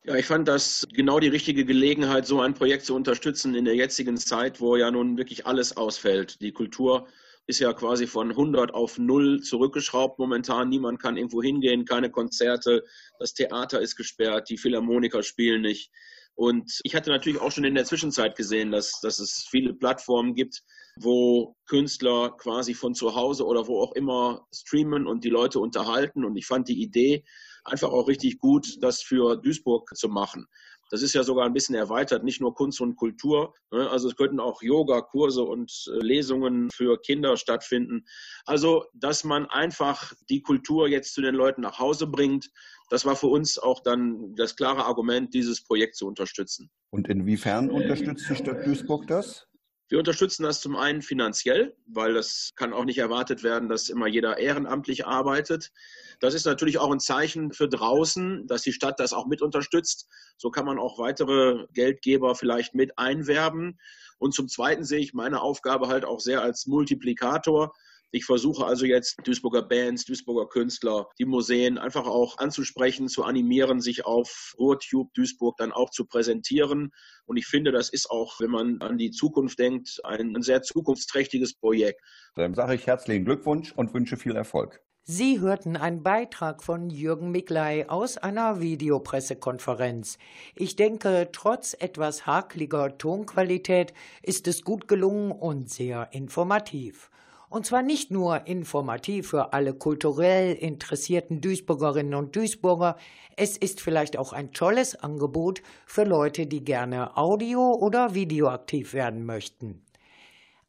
Ja, 0.04 0.16
ich 0.16 0.26
fand 0.26 0.48
das 0.48 0.86
genau 0.92 1.20
die 1.20 1.28
richtige 1.28 1.64
Gelegenheit, 1.64 2.26
so 2.26 2.40
ein 2.40 2.54
Projekt 2.54 2.84
zu 2.84 2.96
unterstützen 2.96 3.54
in 3.54 3.64
der 3.64 3.76
jetzigen 3.76 4.16
Zeit, 4.16 4.60
wo 4.60 4.76
ja 4.76 4.90
nun 4.90 5.16
wirklich 5.16 5.46
alles 5.46 5.76
ausfällt. 5.76 6.40
Die 6.40 6.52
Kultur 6.52 7.06
ist 7.48 7.60
ja 7.60 7.72
quasi 7.72 8.06
von 8.06 8.30
100 8.30 8.74
auf 8.74 8.98
0 8.98 9.40
zurückgeschraubt 9.40 10.18
momentan. 10.18 10.68
Niemand 10.68 11.00
kann 11.00 11.16
irgendwo 11.16 11.42
hingehen, 11.42 11.86
keine 11.86 12.10
Konzerte, 12.10 12.84
das 13.18 13.32
Theater 13.32 13.80
ist 13.80 13.96
gesperrt, 13.96 14.50
die 14.50 14.58
Philharmoniker 14.58 15.22
spielen 15.22 15.62
nicht. 15.62 15.90
Und 16.34 16.78
ich 16.84 16.94
hatte 16.94 17.10
natürlich 17.10 17.40
auch 17.40 17.50
schon 17.50 17.64
in 17.64 17.74
der 17.74 17.86
Zwischenzeit 17.86 18.36
gesehen, 18.36 18.70
dass, 18.70 19.00
dass 19.00 19.18
es 19.18 19.46
viele 19.50 19.72
Plattformen 19.72 20.34
gibt, 20.34 20.62
wo 21.00 21.56
Künstler 21.66 22.36
quasi 22.36 22.74
von 22.74 22.94
zu 22.94 23.14
Hause 23.14 23.46
oder 23.46 23.66
wo 23.66 23.80
auch 23.80 23.92
immer 23.94 24.46
streamen 24.54 25.06
und 25.06 25.24
die 25.24 25.30
Leute 25.30 25.58
unterhalten. 25.58 26.24
Und 26.24 26.36
ich 26.36 26.46
fand 26.46 26.68
die 26.68 26.82
Idee 26.82 27.24
einfach 27.64 27.88
auch 27.88 28.08
richtig 28.08 28.38
gut, 28.38 28.76
das 28.82 29.02
für 29.02 29.36
Duisburg 29.36 29.90
zu 29.96 30.08
machen. 30.08 30.46
Das 30.90 31.02
ist 31.02 31.14
ja 31.14 31.22
sogar 31.22 31.46
ein 31.46 31.52
bisschen 31.52 31.74
erweitert, 31.74 32.24
nicht 32.24 32.40
nur 32.40 32.54
Kunst 32.54 32.80
und 32.80 32.96
Kultur. 32.96 33.54
Ne? 33.70 33.88
Also 33.90 34.08
es 34.08 34.16
könnten 34.16 34.40
auch 34.40 34.62
Yoga-Kurse 34.62 35.42
und 35.42 35.72
äh, 35.88 36.04
Lesungen 36.04 36.70
für 36.70 36.98
Kinder 37.00 37.36
stattfinden. 37.36 38.04
Also, 38.44 38.86
dass 38.94 39.24
man 39.24 39.46
einfach 39.46 40.12
die 40.28 40.42
Kultur 40.42 40.88
jetzt 40.88 41.14
zu 41.14 41.20
den 41.20 41.34
Leuten 41.34 41.62
nach 41.62 41.78
Hause 41.78 42.06
bringt, 42.06 42.50
das 42.90 43.04
war 43.04 43.16
für 43.16 43.26
uns 43.26 43.58
auch 43.58 43.80
dann 43.80 44.34
das 44.34 44.56
klare 44.56 44.84
Argument, 44.84 45.34
dieses 45.34 45.62
Projekt 45.62 45.96
zu 45.96 46.06
unterstützen. 46.06 46.70
Und 46.90 47.08
inwiefern 47.08 47.70
unterstützt 47.70 48.28
die 48.30 48.36
Stadt 48.36 48.66
Duisburg 48.66 49.06
das? 49.06 49.46
Wir 49.88 49.98
unterstützen 49.98 50.42
das 50.42 50.60
zum 50.60 50.76
einen 50.76 51.00
finanziell, 51.00 51.74
weil 51.86 52.12
das 52.12 52.52
kann 52.56 52.74
auch 52.74 52.84
nicht 52.84 52.98
erwartet 52.98 53.42
werden, 53.42 53.70
dass 53.70 53.88
immer 53.88 54.06
jeder 54.06 54.36
ehrenamtlich 54.36 55.06
arbeitet. 55.06 55.72
Das 56.20 56.34
ist 56.34 56.44
natürlich 56.44 56.78
auch 56.78 56.92
ein 56.92 57.00
Zeichen 57.00 57.52
für 57.52 57.68
draußen, 57.68 58.46
dass 58.46 58.62
die 58.62 58.74
Stadt 58.74 59.00
das 59.00 59.14
auch 59.14 59.26
mit 59.26 59.40
unterstützt. 59.40 60.08
So 60.36 60.50
kann 60.50 60.66
man 60.66 60.78
auch 60.78 60.98
weitere 60.98 61.66
Geldgeber 61.72 62.34
vielleicht 62.34 62.74
mit 62.74 62.98
einwerben. 62.98 63.78
Und 64.18 64.34
zum 64.34 64.48
Zweiten 64.48 64.84
sehe 64.84 64.98
ich 64.98 65.14
meine 65.14 65.40
Aufgabe 65.40 65.88
halt 65.88 66.04
auch 66.04 66.20
sehr 66.20 66.42
als 66.42 66.66
Multiplikator. 66.66 67.72
Ich 68.10 68.24
versuche 68.24 68.64
also 68.64 68.86
jetzt 68.86 69.16
Duisburger 69.24 69.62
Bands, 69.62 70.04
Duisburger 70.04 70.48
Künstler, 70.48 71.08
die 71.18 71.26
Museen 71.26 71.76
einfach 71.76 72.06
auch 72.06 72.38
anzusprechen, 72.38 73.08
zu 73.08 73.24
animieren, 73.24 73.80
sich 73.80 74.06
auf 74.06 74.54
RuhrTube 74.58 75.12
Duisburg 75.12 75.56
dann 75.58 75.72
auch 75.72 75.90
zu 75.90 76.06
präsentieren. 76.06 76.90
Und 77.26 77.36
ich 77.36 77.46
finde, 77.46 77.70
das 77.70 77.90
ist 77.90 78.10
auch, 78.10 78.40
wenn 78.40 78.50
man 78.50 78.80
an 78.80 78.96
die 78.96 79.10
Zukunft 79.10 79.58
denkt, 79.58 80.00
ein, 80.04 80.34
ein 80.34 80.42
sehr 80.42 80.62
zukunftsträchtiges 80.62 81.54
Projekt. 81.54 82.00
Dann 82.34 82.54
sage 82.54 82.74
ich 82.74 82.86
herzlichen 82.86 83.26
Glückwunsch 83.26 83.72
und 83.72 83.92
wünsche 83.92 84.16
viel 84.16 84.36
Erfolg. 84.36 84.80
Sie 85.10 85.40
hörten 85.40 85.78
einen 85.78 86.02
Beitrag 86.02 86.62
von 86.62 86.90
Jürgen 86.90 87.30
Miklei 87.30 87.88
aus 87.88 88.18
einer 88.18 88.60
Videopressekonferenz. 88.60 90.18
Ich 90.54 90.76
denke, 90.76 91.30
trotz 91.32 91.74
etwas 91.78 92.26
hakliger 92.26 92.98
Tonqualität 92.98 93.94
ist 94.22 94.46
es 94.48 94.64
gut 94.64 94.86
gelungen 94.86 95.32
und 95.32 95.70
sehr 95.70 96.08
informativ. 96.12 97.10
Und 97.50 97.64
zwar 97.64 97.82
nicht 97.82 98.10
nur 98.10 98.46
informativ 98.46 99.30
für 99.30 99.52
alle 99.52 99.72
kulturell 99.72 100.54
interessierten 100.54 101.40
Duisburgerinnen 101.40 102.14
und 102.14 102.36
Duisburger, 102.36 102.96
es 103.36 103.56
ist 103.56 103.80
vielleicht 103.80 104.18
auch 104.18 104.32
ein 104.32 104.52
tolles 104.52 104.96
Angebot 104.96 105.62
für 105.86 106.04
Leute, 106.04 106.46
die 106.46 106.64
gerne 106.64 107.16
audio- 107.16 107.74
oder 107.74 108.14
videoaktiv 108.14 108.92
werden 108.92 109.24
möchten. 109.24 109.82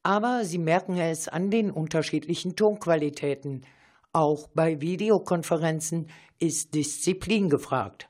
Aber 0.04 0.46
Sie 0.46 0.58
merken 0.58 0.98
es 0.98 1.28
an 1.28 1.52
den 1.52 1.72
unterschiedlichen 1.72 2.56
Tonqualitäten. 2.56 3.65
Auch 4.13 4.48
bei 4.48 4.80
Videokonferenzen 4.80 6.10
ist 6.39 6.74
Disziplin 6.74 7.50
gefragt. 7.50 8.08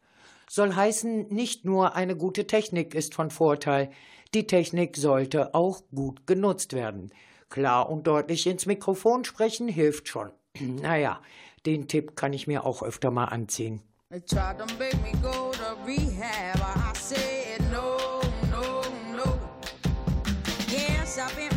Soll 0.47 0.75
heißen, 0.75 1.27
nicht 1.29 1.65
nur 1.65 1.95
eine 1.95 2.15
gute 2.15 2.45
Technik 2.45 2.93
ist 2.93 3.15
von 3.15 3.32
Vorteil, 3.32 3.89
die 4.36 4.45
Technik 4.45 4.97
sollte 4.97 5.55
auch 5.55 5.82
gut 5.93 6.27
genutzt 6.27 6.73
werden. 6.73 7.12
Klar 7.49 7.89
und 7.89 8.05
deutlich 8.05 8.45
ins 8.47 8.65
Mikrofon 8.65 9.25
sprechen 9.25 9.67
hilft 9.67 10.07
schon. 10.07 10.31
naja, 10.59 11.21
den 11.65 11.88
Tipp 11.88 12.15
kann 12.15 12.33
ich 12.33 12.47
mir 12.47 12.65
auch 12.65 12.83
öfter 12.83 13.12
mal 13.12 13.25
anziehen. 13.25 13.81
I've 21.19 21.35
been 21.35 21.48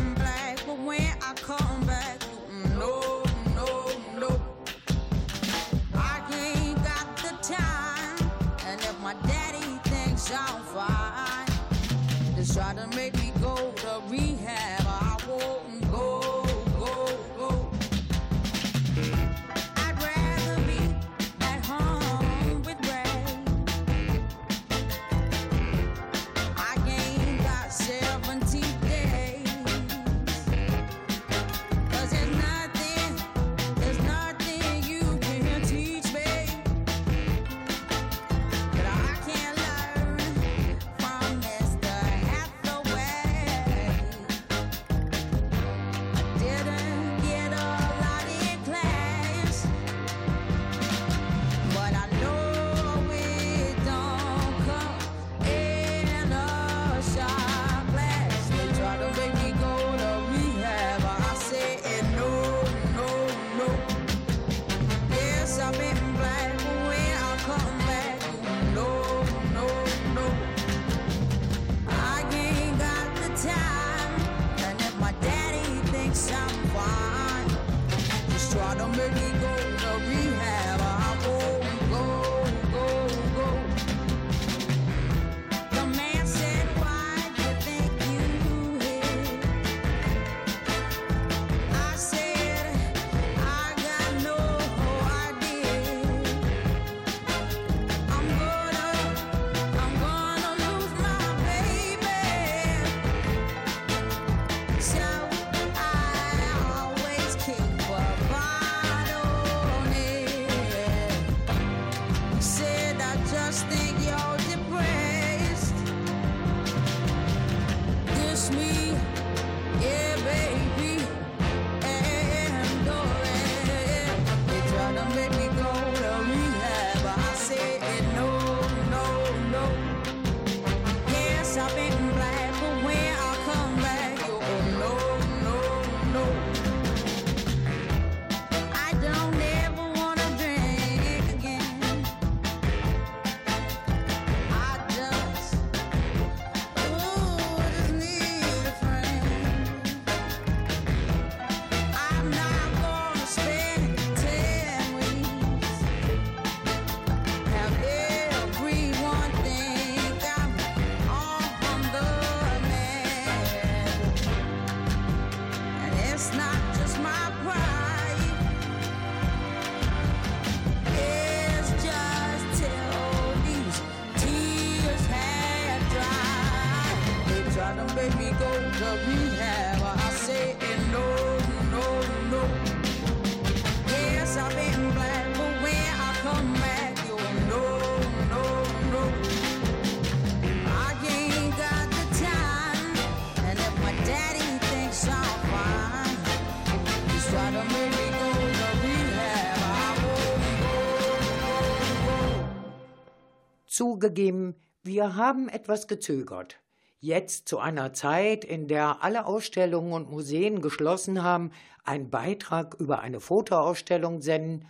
Zugegeben, 204.03 204.55
wir 204.83 205.15
haben 205.15 205.47
etwas 205.47 205.87
gezögert. 205.87 206.59
Jetzt 206.99 207.47
zu 207.47 207.59
einer 207.59 207.93
Zeit, 207.93 208.43
in 208.43 208.67
der 208.67 209.01
alle 209.01 209.25
Ausstellungen 209.25 209.93
und 209.93 210.11
Museen 210.11 210.61
geschlossen 210.61 211.23
haben, 211.23 211.51
einen 211.85 212.09
Beitrag 212.09 212.75
über 212.81 212.99
eine 212.99 213.21
Fotoausstellung 213.21 214.21
senden, 214.21 214.67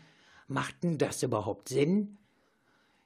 machten 0.47 0.99
das 0.99 1.23
überhaupt 1.23 1.69
Sinn? 1.69 2.19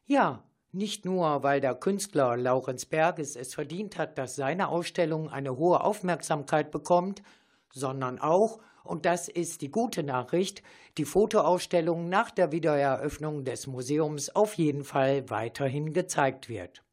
Ja, 0.06 0.44
nicht 0.74 1.06
nur, 1.06 1.44
weil 1.44 1.62
der 1.62 1.76
Künstler 1.76 2.36
Laurenz 2.36 2.86
Berges 2.86 3.38
es 3.38 3.54
verdient 3.54 3.98
hat, 3.98 4.18
dass 4.18 4.36
seine 4.36 4.68
Ausstellung 4.68 5.30
eine 5.30 5.56
hohe 5.56 5.80
Aufmerksamkeit 5.80 6.72
bekommt, 6.72 7.24
sondern 7.72 8.20
auch, 8.20 8.60
und 8.84 9.06
das 9.06 9.30
ist 9.30 9.62
die 9.62 9.72
gute 9.72 10.04
Nachricht, 10.04 10.62
die 10.98 11.06
Fotoausstellung 11.06 12.10
nach 12.10 12.32
der 12.32 12.52
Wiedereröffnung 12.52 13.46
des 13.46 13.68
Museums 13.68 14.30
auf 14.36 14.56
jeden 14.56 14.84
Fall 14.84 15.30
weiterhin 15.30 15.94
gezeigt 15.94 16.50
wird. 16.50 16.84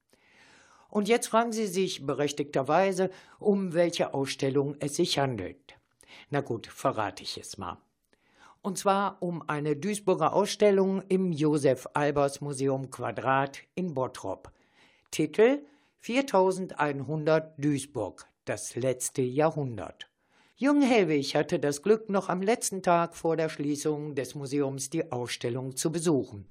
Und 0.90 1.08
jetzt 1.08 1.26
fragen 1.26 1.52
Sie 1.52 1.66
sich 1.66 2.06
berechtigterweise, 2.06 3.10
um 3.38 3.74
welche 3.74 4.14
Ausstellung 4.14 4.76
es 4.78 4.96
sich 4.96 5.18
handelt. 5.18 5.74
Na 6.30 6.40
gut, 6.40 6.66
verrate 6.66 7.22
ich 7.22 7.36
es 7.36 7.58
mal. 7.58 7.78
Und 8.62 8.78
zwar 8.78 9.16
um 9.20 9.42
eine 9.48 9.76
Duisburger 9.76 10.32
Ausstellung 10.32 11.02
im 11.08 11.32
Josef 11.32 11.88
Albers 11.94 12.40
Museum 12.40 12.90
Quadrat 12.90 13.58
in 13.74 13.92
Bottrop. 13.92 14.52
Titel 15.10 15.66
4100 15.98 17.52
Duisburg, 17.58 18.26
das 18.44 18.76
letzte 18.76 19.22
Jahrhundert. 19.22 20.08
Jung 20.56 20.82
Hellwig 20.82 21.34
hatte 21.34 21.58
das 21.58 21.82
Glück, 21.82 22.08
noch 22.08 22.28
am 22.28 22.40
letzten 22.40 22.80
Tag 22.80 23.16
vor 23.16 23.36
der 23.36 23.48
Schließung 23.48 24.14
des 24.14 24.36
Museums 24.36 24.88
die 24.88 25.10
Ausstellung 25.10 25.74
zu 25.74 25.90
besuchen. 25.90 26.46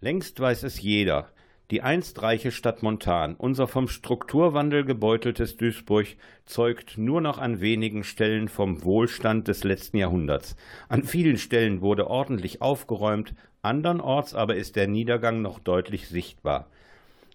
Längst 0.00 0.38
weiß 0.38 0.62
es 0.62 0.80
jeder. 0.80 1.32
Die 1.72 1.82
einst 1.82 2.22
reiche 2.22 2.52
Stadt 2.52 2.84
Montan, 2.84 3.34
unser 3.34 3.66
vom 3.66 3.88
Strukturwandel 3.88 4.84
gebeuteltes 4.84 5.56
Duisburg, 5.56 6.06
zeugt 6.46 6.96
nur 6.96 7.20
noch 7.20 7.38
an 7.38 7.60
wenigen 7.60 8.04
Stellen 8.04 8.48
vom 8.48 8.84
Wohlstand 8.84 9.48
des 9.48 9.64
letzten 9.64 9.96
Jahrhunderts. 9.96 10.54
An 10.88 11.02
vielen 11.02 11.36
Stellen 11.36 11.80
wurde 11.80 12.06
ordentlich 12.06 12.62
aufgeräumt, 12.62 13.34
andernorts 13.62 14.34
aber 14.34 14.54
ist 14.54 14.76
der 14.76 14.86
Niedergang 14.86 15.42
noch 15.42 15.58
deutlich 15.58 16.08
sichtbar. 16.08 16.70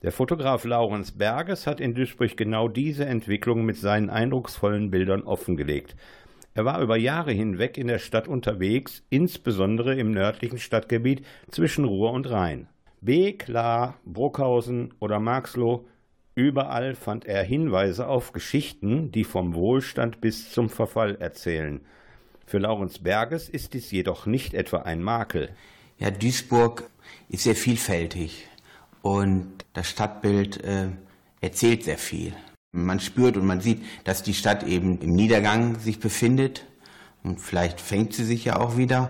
Der 0.02 0.14
Fotograf 0.14 0.64
Laurens 0.64 1.12
Berges 1.12 1.68
hat 1.68 1.82
in 1.82 1.94
Duisburg 1.94 2.38
genau 2.38 2.70
diese 2.70 3.06
Entwicklung 3.06 3.66
mit 3.66 3.76
seinen 3.76 4.10
eindrucksvollen 4.10 4.92
Bildern 4.92 5.24
offengelegt. 5.24 5.98
Er 6.54 6.64
war 6.64 6.82
über 6.82 6.96
Jahre 6.96 7.34
hinweg 7.34 7.78
in 7.78 7.88
der 7.88 8.00
Stadt 8.00 8.30
unterwegs, 8.30 9.04
insbesondere 9.10 9.96
im 9.96 10.12
nördlichen 10.12 10.58
Stadtgebiet 10.58 11.26
zwischen 11.52 11.84
Ruhr 11.84 12.14
und 12.14 12.30
Rhein. 12.30 12.70
Beek, 13.02 13.50
Lahr, 13.50 14.00
Bruckhausen 14.06 14.94
oder 15.00 15.20
Marxloh, 15.20 15.86
überall 16.34 16.96
fand 16.96 17.26
er 17.26 17.44
Hinweise 17.44 18.08
auf 18.08 18.32
Geschichten, 18.32 19.12
die 19.12 19.26
vom 19.26 19.54
Wohlstand 19.54 20.22
bis 20.22 20.50
zum 20.50 20.70
Verfall 20.70 21.18
erzählen. 21.18 21.82
Für 22.46 22.60
Laurens 22.60 23.00
Berges 23.00 23.50
ist 23.50 23.74
dies 23.74 23.92
jedoch 23.92 24.26
nicht 24.26 24.54
etwa 24.54 24.78
ein 24.78 25.04
Makel. 25.04 25.50
Ja, 25.98 26.10
Duisburg 26.10 26.90
ist 27.28 27.44
sehr 27.44 27.56
vielfältig 27.56 28.49
und 29.02 29.66
das 29.74 29.90
Stadtbild 29.90 30.64
äh, 30.64 30.90
erzählt 31.42 31.84
sehr 31.84 31.98
viel. 31.98 32.34
Man 32.72 33.00
spürt 33.00 33.38
und 33.38 33.46
man 33.46 33.62
sieht, 33.62 33.84
dass 34.04 34.24
die 34.24 34.34
Stadt 34.34 34.64
eben 34.64 35.00
im 35.00 35.14
Niedergang 35.16 35.80
sich 35.80 36.00
befindet. 36.00 36.66
Und 37.24 37.40
vielleicht 37.40 37.82
fängt 37.82 38.14
sie 38.14 38.24
sich 38.24 38.46
ja 38.46 38.58
auch 38.58 38.78
wieder. 38.78 39.10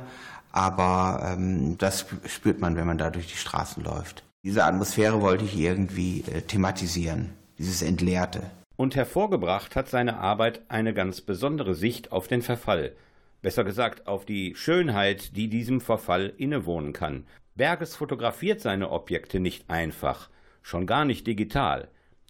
Aber 0.52 1.34
ähm, 1.34 1.78
das 1.78 2.06
spürt 2.26 2.60
man, 2.60 2.76
wenn 2.76 2.88
man 2.88 2.98
da 2.98 3.10
durch 3.10 3.28
die 3.28 3.38
Straßen 3.38 3.84
läuft. 3.84 4.24
Diese 4.44 4.64
Atmosphäre 4.64 5.22
wollte 5.22 5.44
ich 5.44 5.58
irgendwie 5.58 6.22
äh, 6.22 6.42
thematisieren, 6.42 7.32
dieses 7.58 7.82
Entleerte. 7.82 8.50
Und 8.78 8.96
hervorgebracht 8.96 9.76
hat 9.76 9.90
seine 9.90 10.20
Arbeit 10.20 10.62
eine 10.70 10.94
ganz 10.94 11.20
besondere 11.20 11.76
Sicht 11.76 12.14
auf 12.14 12.30
den 12.30 12.42
Verfall. 12.42 12.94
Besser 13.42 13.66
gesagt, 13.66 14.08
auf 14.08 14.26
die 14.26 14.56
Schönheit, 14.56 15.36
die 15.36 15.50
diesem 15.50 15.82
Verfall 15.82 16.34
innewohnen 16.38 16.94
kann. 16.94 17.26
Berges 17.60 17.94
fotografiert 17.94 18.62
seine 18.62 18.90
Objekte 18.90 19.42
nicht 19.42 19.70
einfach, 19.70 20.30
schon 20.62 20.88
gar 20.88 21.04
nicht 21.04 21.28
digital. 21.28 21.90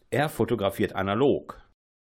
Er 0.10 0.28
fotografiert 0.28 0.96
analog. 0.96 1.62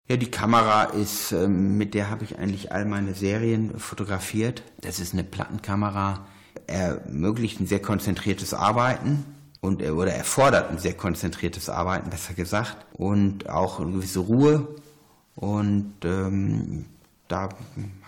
Ja, 0.10 0.16
die 0.16 0.32
Kamera 0.32 0.86
ist, 0.86 1.34
ähm, 1.34 1.78
mit 1.78 1.94
der 1.94 2.10
habe 2.10 2.24
ich 2.24 2.40
eigentlich 2.40 2.72
all 2.72 2.86
meine 2.86 3.14
Serien 3.14 3.78
fotografiert. 3.78 4.64
Das 4.80 5.02
ist 5.02 5.12
eine 5.12 5.26
Plattenkamera, 5.26 6.26
ermöglicht 6.68 7.60
ein 7.60 7.68
sehr 7.68 7.82
konzentriertes 7.82 8.54
Arbeiten 8.54 9.26
und 9.60 9.84
oder 9.84 10.14
erfordert 10.14 10.72
ein 10.72 10.78
sehr 10.78 10.94
konzentriertes 10.94 11.70
Arbeiten, 11.70 12.10
besser 12.10 12.34
gesagt, 12.34 12.78
und 12.94 13.50
auch 13.50 13.82
eine 13.82 13.92
gewisse 13.92 14.20
Ruhe. 14.20 14.70
Und 15.36 15.96
ähm, 16.06 16.86
da 17.32 17.50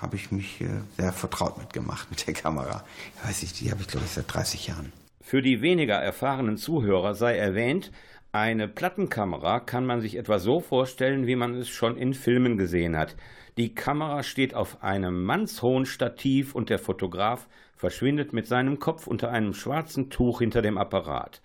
habe 0.01 0.15
ich 0.15 0.31
mich 0.31 0.61
äh, 0.61 0.67
sehr 0.97 1.13
vertraut 1.13 1.57
mitgemacht 1.57 2.09
mit 2.09 2.27
der 2.27 2.33
Kamera. 2.33 2.83
Ich 3.15 3.27
weiß 3.27 3.41
nicht, 3.43 3.59
die 3.61 3.71
habe 3.71 3.81
ich 3.81 3.87
glaube 3.87 4.05
ich 4.05 4.11
seit 4.11 4.33
30 4.33 4.67
Jahren. 4.67 4.91
Für 5.21 5.41
die 5.41 5.61
weniger 5.61 5.95
erfahrenen 5.95 6.57
Zuhörer 6.57 7.15
sei 7.15 7.37
erwähnt, 7.37 7.91
eine 8.33 8.67
Plattenkamera 8.67 9.59
kann 9.59 9.85
man 9.85 10.01
sich 10.01 10.17
etwa 10.17 10.39
so 10.39 10.59
vorstellen, 10.59 11.27
wie 11.27 11.35
man 11.35 11.53
es 11.53 11.69
schon 11.69 11.97
in 11.97 12.13
Filmen 12.13 12.57
gesehen 12.57 12.97
hat. 12.97 13.15
Die 13.57 13.75
Kamera 13.75 14.23
steht 14.23 14.55
auf 14.55 14.83
einem 14.83 15.23
mannshohen 15.23 15.85
Stativ 15.85 16.55
und 16.55 16.69
der 16.69 16.79
Fotograf 16.79 17.47
verschwindet 17.75 18.33
mit 18.33 18.47
seinem 18.47 18.79
Kopf 18.79 19.07
unter 19.07 19.29
einem 19.29 19.53
schwarzen 19.53 20.09
Tuch 20.09 20.39
hinter 20.39 20.61
dem 20.61 20.77
Apparat. 20.77 21.41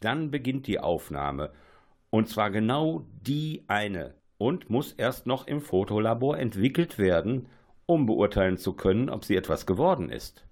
Dann 0.00 0.30
beginnt 0.30 0.66
die 0.66 0.80
Aufnahme. 0.80 1.52
Und 2.10 2.28
zwar 2.28 2.50
genau 2.50 3.06
die 3.22 3.64
eine 3.68 4.14
und 4.38 4.70
muss 4.70 4.92
erst 4.92 5.26
noch 5.26 5.46
im 5.46 5.60
Fotolabor 5.60 6.38
entwickelt 6.38 6.98
werden, 6.98 7.46
um 7.86 8.06
beurteilen 8.06 8.56
zu 8.56 8.72
können, 8.72 9.10
ob 9.10 9.24
sie 9.24 9.36
etwas 9.36 9.66
geworden 9.66 10.10
ist. 10.10 10.44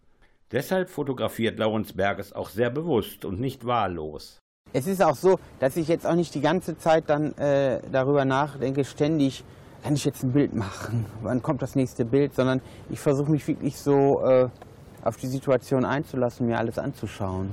Deshalb 0.51 0.90
fotografiert 0.90 1.59
Laurens 1.59 1.95
Berges 1.95 2.33
auch 2.33 2.51
sehr 2.51 2.71
bewusst 2.71 3.25
und 3.25 3.40
nicht 3.40 3.64
wahllos. 3.64 4.38
Es 4.75 4.87
ist 4.87 5.03
auch 5.03 5.16
so, 5.16 5.38
dass 5.61 5.77
ich 5.77 5.88
jetzt 5.88 6.07
auch 6.07 6.14
nicht 6.14 6.35
die 6.35 6.40
ganze 6.40 6.77
Zeit 6.77 7.05
dann 7.09 7.33
äh, 7.38 7.81
darüber 7.90 8.25
nachdenke, 8.25 8.85
ständig, 8.85 9.45
kann 9.83 9.95
ich 9.95 10.05
jetzt 10.05 10.23
ein 10.23 10.33
Bild 10.33 10.55
machen? 10.55 11.07
Wann 11.23 11.42
kommt 11.42 11.61
das 11.61 11.75
nächste 11.75 12.05
Bild? 12.05 12.35
Sondern 12.35 12.61
ich 12.88 13.01
versuche 13.01 13.31
mich 13.31 13.47
wirklich 13.49 13.77
so 13.77 14.23
äh, 14.25 14.49
auf 15.03 15.16
die 15.16 15.27
Situation 15.27 15.85
einzulassen, 15.85 16.47
mir 16.47 16.59
alles 16.59 16.79
anzuschauen. 16.79 17.51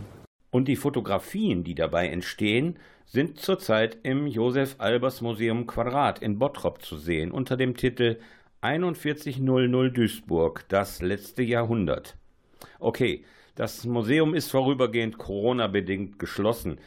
Und 0.51 0.67
die 0.67 0.75
Fotografien, 0.75 1.63
die 1.63 1.75
dabei 1.75 2.07
entstehen, 2.07 2.77
sind 3.09 3.39
zurzeit 3.39 3.97
im 4.03 4.27
Josef 4.27 4.75
Albers 4.77 5.21
Museum 5.21 5.67
Quadrat 5.67 6.21
in 6.21 6.39
Bottrop 6.39 6.81
zu 6.81 6.97
sehen 6.97 7.31
unter 7.31 7.57
dem 7.57 7.75
Titel 7.75 8.19
4100 8.61 9.95
Duisburg, 9.95 10.65
das 10.69 11.01
letzte 11.01 11.43
Jahrhundert. 11.43 12.15
Okay, 12.79 13.25
das 13.55 13.85
Museum 13.85 14.33
ist 14.33 14.51
vorübergehend 14.51 15.17
Corona-bedingt 15.17 16.19
geschlossen 16.19 16.79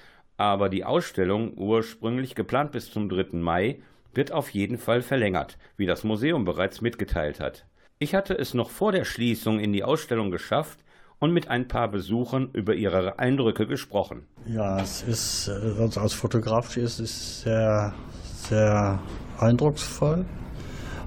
aber 0.42 0.68
die 0.68 0.84
Ausstellung, 0.84 1.56
ursprünglich 1.56 2.34
geplant 2.34 2.72
bis 2.72 2.90
zum 2.90 3.08
3. 3.08 3.36
Mai, 3.38 3.80
wird 4.12 4.32
auf 4.32 4.50
jeden 4.50 4.76
Fall 4.76 5.00
verlängert, 5.00 5.56
wie 5.76 5.86
das 5.86 6.02
Museum 6.02 6.44
bereits 6.44 6.80
mitgeteilt 6.80 7.38
hat. 7.38 7.64
Ich 8.00 8.16
hatte 8.16 8.36
es 8.36 8.52
noch 8.52 8.70
vor 8.70 8.90
der 8.90 9.04
Schließung 9.04 9.60
in 9.60 9.72
die 9.72 9.84
Ausstellung 9.84 10.32
geschafft 10.32 10.80
und 11.22 11.32
mit 11.32 11.46
ein 11.46 11.68
paar 11.68 11.88
Besuchern 11.88 12.50
über 12.52 12.74
ihre 12.74 13.20
Eindrücke 13.20 13.68
gesprochen. 13.68 14.24
Ja, 14.44 14.80
es 14.80 15.04
ist, 15.04 15.48
also 15.48 16.00
als 16.00 16.14
Fotograf 16.14 16.76
ist 16.76 16.98
es 16.98 17.42
sehr, 17.42 17.94
sehr 18.24 18.98
eindrucksvoll, 19.38 20.24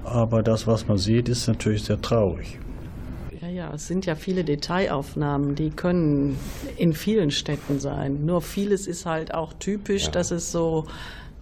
aber 0.04 0.42
das, 0.42 0.66
was 0.66 0.88
man 0.88 0.96
sieht, 0.96 1.28
ist 1.28 1.46
natürlich 1.48 1.82
sehr 1.84 2.00
traurig. 2.00 2.58
Ja, 3.42 3.48
ja, 3.48 3.74
es 3.74 3.88
sind 3.88 4.06
ja 4.06 4.14
viele 4.14 4.42
Detailaufnahmen, 4.42 5.54
die 5.54 5.68
können 5.68 6.38
in 6.78 6.94
vielen 6.94 7.30
Städten 7.30 7.78
sein. 7.78 8.24
Nur 8.24 8.40
vieles 8.40 8.86
ist 8.86 9.04
halt 9.04 9.34
auch 9.34 9.52
typisch, 9.52 10.06
ja. 10.06 10.12
dass 10.12 10.30
es 10.30 10.50
so 10.50 10.86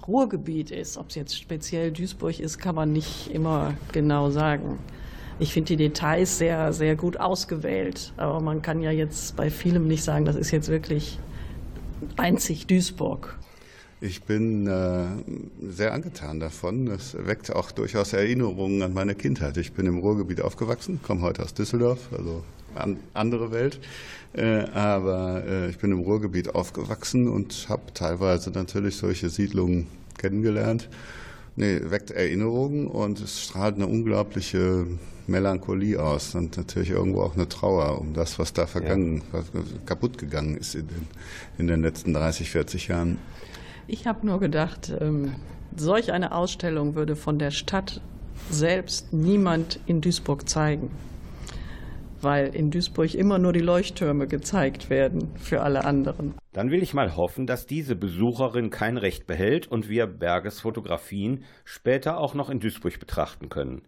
Ruhrgebiet 0.09 0.73
ist. 0.73 0.99
Ob 0.99 1.11
es 1.11 1.15
jetzt 1.15 1.39
speziell 1.39 1.93
Duisburg 1.93 2.41
ist, 2.41 2.59
kann 2.59 2.75
man 2.75 2.91
nicht 2.91 3.31
immer 3.33 3.75
genau 3.93 4.31
sagen. 4.31 4.81
Ich 5.39 5.53
finde 5.53 5.69
die 5.69 5.77
Details 5.77 6.39
sehr, 6.39 6.73
sehr 6.73 6.95
gut 6.95 7.19
ausgewählt. 7.19 8.13
Aber 8.17 8.41
man 8.41 8.63
kann 8.63 8.81
ja 8.81 8.91
jetzt 8.91 9.37
bei 9.37 9.51
vielem 9.51 9.89
nicht 9.89 10.05
sagen, 10.05 10.25
das 10.25 10.37
ist 10.37 10.51
jetzt 10.51 10.69
wirklich 10.69 11.19
einzig 12.17 12.67
Duisburg. 12.67 13.37
Ich 14.01 14.25
bin 14.25 14.67
äh, 14.67 15.07
sehr 15.71 15.93
angetan 15.93 16.39
davon. 16.39 16.89
Es 16.89 17.17
weckt 17.19 17.55
auch 17.55 17.71
durchaus 17.71 18.13
Erinnerungen 18.13 18.83
an 18.83 18.93
meine 18.93 19.15
Kindheit. 19.15 19.57
Ich 19.57 19.73
bin 19.73 19.87
im 19.87 19.99
Ruhrgebiet 19.99 20.41
aufgewachsen, 20.41 21.01
komme 21.03 21.23
heute 21.23 21.43
aus 21.43 21.55
Düsseldorf, 21.55 22.11
also 22.13 22.45
an, 22.75 22.99
andere 23.15 23.51
Welt. 23.51 23.81
Äh, 24.35 24.65
aber 24.75 25.45
äh, 25.47 25.71
ich 25.71 25.79
bin 25.79 25.91
im 25.91 26.01
Ruhrgebiet 26.01 26.55
aufgewachsen 26.55 27.29
und 27.29 27.67
habe 27.69 27.83
teilweise 27.95 28.51
natürlich 28.51 28.97
solche 28.97 29.31
Siedlungen 29.31 29.87
kennengelernt. 30.19 30.89
Nee, 31.57 31.81
weckt 31.85 32.11
Erinnerungen 32.11 32.89
und 32.89 33.21
es 33.21 33.43
strahlt 33.43 33.77
eine 33.77 33.87
unglaubliche 33.87 34.87
Melancholie 35.27 36.03
aus 36.03 36.35
und 36.35 36.57
natürlich 36.57 36.91
irgendwo 36.91 37.23
auch 37.23 37.35
eine 37.35 37.49
Trauer 37.49 38.01
um 38.01 38.13
das, 38.13 38.39
was 38.39 38.53
da 38.53 38.67
vergangen, 38.67 39.23
ja. 39.33 39.39
was 39.53 39.65
kaputt 39.87 40.19
gegangen 40.19 40.57
ist 40.57 40.75
in 40.75 40.89
den, 40.89 41.07
in 41.59 41.67
den 41.69 41.83
letzten 41.83 42.13
30, 42.13 42.51
40 42.51 42.89
Jahren. 42.89 43.19
Ich 43.87 44.07
habe 44.07 44.27
nur 44.27 44.41
gedacht, 44.41 44.93
ähm, 45.01 45.35
solch 45.77 46.13
eine 46.13 46.33
Ausstellung 46.35 46.95
würde 46.95 47.17
von 47.17 47.39
der 47.39 47.51
Stadt 47.51 48.01
selbst 48.51 49.13
niemand 49.13 49.79
in 49.87 50.01
Duisburg 50.01 50.49
zeigen, 50.49 50.91
weil 52.25 52.55
in 52.55 52.71
Duisburg 52.71 53.15
immer 53.15 53.39
nur 53.39 53.53
die 53.53 53.61
Leuchttürme 53.61 54.27
gezeigt 54.27 54.91
werden 54.91 55.37
für 55.37 55.63
alle 55.63 55.85
anderen. 55.85 56.35
Dann 56.53 56.71
will 56.71 56.83
ich 56.83 56.95
mal 56.95 57.17
hoffen, 57.17 57.47
dass 57.47 57.67
diese 57.67 57.95
Besucherin 57.95 58.71
kein 58.71 58.97
Recht 58.97 59.27
behält 59.27 59.67
und 59.67 59.89
wir 59.89 60.07
Berges 60.07 60.61
Fotografien 60.61 61.45
später 61.65 62.19
auch 62.19 62.35
noch 62.35 62.51
in 62.51 62.59
Duisburg 62.61 62.99
betrachten 62.99 63.49
können. 63.49 63.83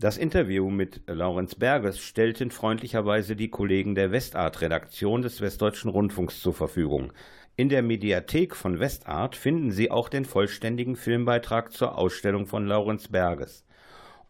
Das 0.00 0.16
Interview 0.16 0.70
mit 0.70 1.02
Laurenz 1.08 1.56
Berges 1.56 1.98
stellten 1.98 2.52
freundlicherweise 2.52 3.34
die 3.34 3.48
Kollegen 3.48 3.96
der 3.96 4.12
Westart-Redaktion 4.12 5.22
des 5.22 5.40
Westdeutschen 5.40 5.90
Rundfunks 5.90 6.40
zur 6.40 6.54
Verfügung. 6.54 7.12
In 7.56 7.68
der 7.68 7.82
Mediathek 7.82 8.54
von 8.54 8.78
Westart 8.78 9.34
finden 9.34 9.72
Sie 9.72 9.90
auch 9.90 10.08
den 10.08 10.24
vollständigen 10.24 10.94
Filmbeitrag 10.94 11.72
zur 11.72 11.98
Ausstellung 11.98 12.46
von 12.46 12.64
Laurenz 12.64 13.08
Berges. 13.08 13.64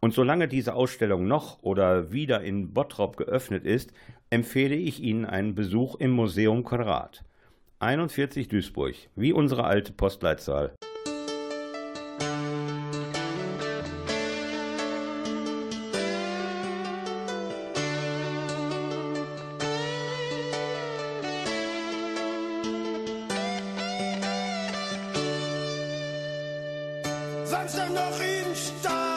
Und 0.01 0.13
solange 0.13 0.47
diese 0.47 0.75
Ausstellung 0.75 1.27
noch 1.27 1.61
oder 1.61 2.11
wieder 2.11 2.41
in 2.41 2.73
Bottrop 2.73 3.17
geöffnet 3.17 3.65
ist, 3.65 3.91
empfehle 4.29 4.75
ich 4.75 5.01
Ihnen 5.01 5.25
einen 5.25 5.55
Besuch 5.55 5.95
im 5.95 6.11
Museum 6.11 6.63
Konrad. 6.63 7.23
41 7.79 8.47
Duisburg, 8.47 8.95
wie 9.15 9.33
unsere 9.33 9.65
alte 9.65 9.91
Postleitzahl. 9.91 10.73
Samstag 27.45 27.89
noch 27.93 28.19
in 28.19 28.55
Stadt. 28.55 29.08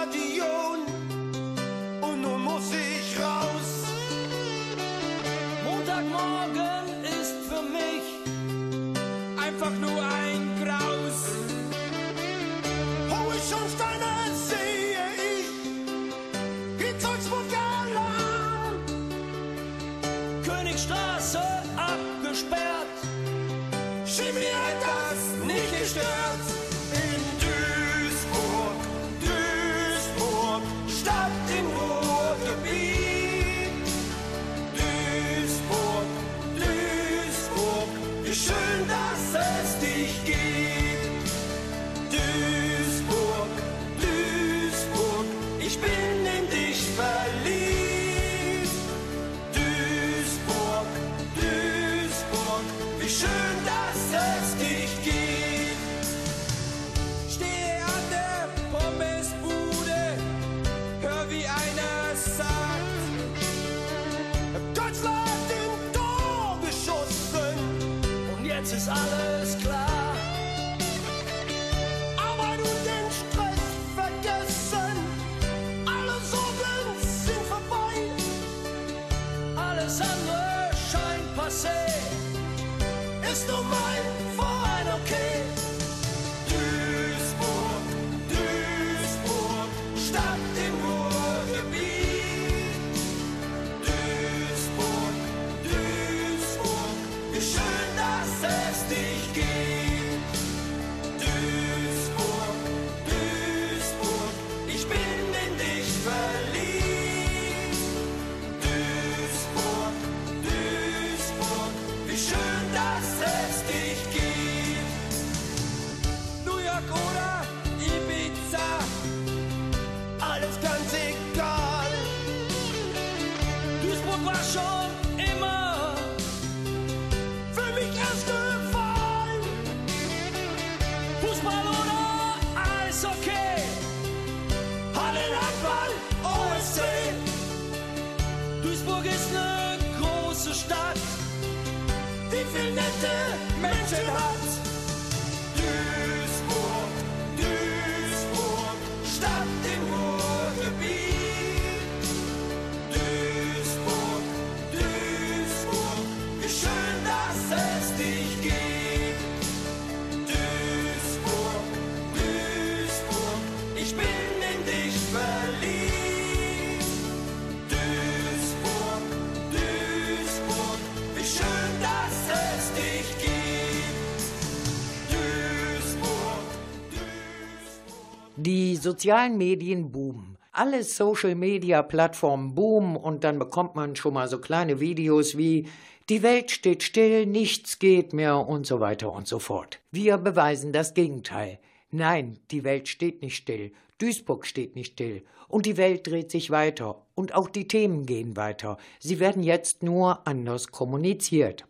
Sozialen 178.92 179.38
Medien 179.38 179.90
boomen. 179.90 180.36
Alle 180.52 180.84
Social-Media-Plattformen 180.84 182.54
boomen 182.54 182.96
und 182.96 183.24
dann 183.24 183.38
bekommt 183.38 183.74
man 183.74 183.96
schon 183.96 184.12
mal 184.12 184.28
so 184.28 184.38
kleine 184.38 184.80
Videos 184.80 185.38
wie 185.38 185.66
Die 186.10 186.22
Welt 186.22 186.50
steht 186.50 186.82
still, 186.82 187.24
nichts 187.24 187.78
geht 187.78 188.12
mehr 188.12 188.46
und 188.46 188.66
so 188.66 188.80
weiter 188.80 189.10
und 189.10 189.26
so 189.26 189.38
fort. 189.38 189.80
Wir 189.92 190.18
beweisen 190.18 190.74
das 190.74 190.92
Gegenteil. 190.92 191.58
Nein, 191.90 192.38
die 192.50 192.64
Welt 192.64 192.86
steht 192.86 193.22
nicht 193.22 193.36
still, 193.36 193.72
Duisburg 193.96 194.44
steht 194.44 194.76
nicht 194.76 194.92
still 194.92 195.22
und 195.48 195.64
die 195.64 195.78
Welt 195.78 196.06
dreht 196.06 196.30
sich 196.30 196.50
weiter 196.50 197.06
und 197.14 197.34
auch 197.34 197.48
die 197.48 197.68
Themen 197.68 198.04
gehen 198.04 198.36
weiter. 198.36 198.76
Sie 198.98 199.20
werden 199.20 199.42
jetzt 199.42 199.82
nur 199.82 200.26
anders 200.26 200.66
kommuniziert. 200.66 201.66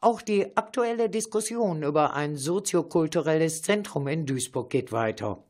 Auch 0.00 0.22
die 0.22 0.56
aktuelle 0.56 1.10
Diskussion 1.10 1.82
über 1.82 2.14
ein 2.14 2.36
soziokulturelles 2.36 3.60
Zentrum 3.60 4.08
in 4.08 4.24
Duisburg 4.24 4.70
geht 4.70 4.90
weiter. 4.90 5.42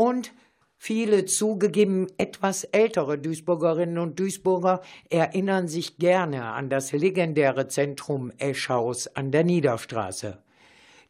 Und 0.00 0.32
viele 0.78 1.26
zugegeben 1.26 2.06
etwas 2.16 2.64
ältere 2.64 3.18
Duisburgerinnen 3.18 3.98
und 3.98 4.18
Duisburger 4.18 4.80
erinnern 5.10 5.68
sich 5.68 5.98
gerne 5.98 6.44
an 6.44 6.70
das 6.70 6.92
legendäre 6.92 7.68
Zentrum 7.68 8.32
Eschhaus 8.38 9.08
an 9.08 9.30
der 9.30 9.44
Niederstraße. 9.44 10.42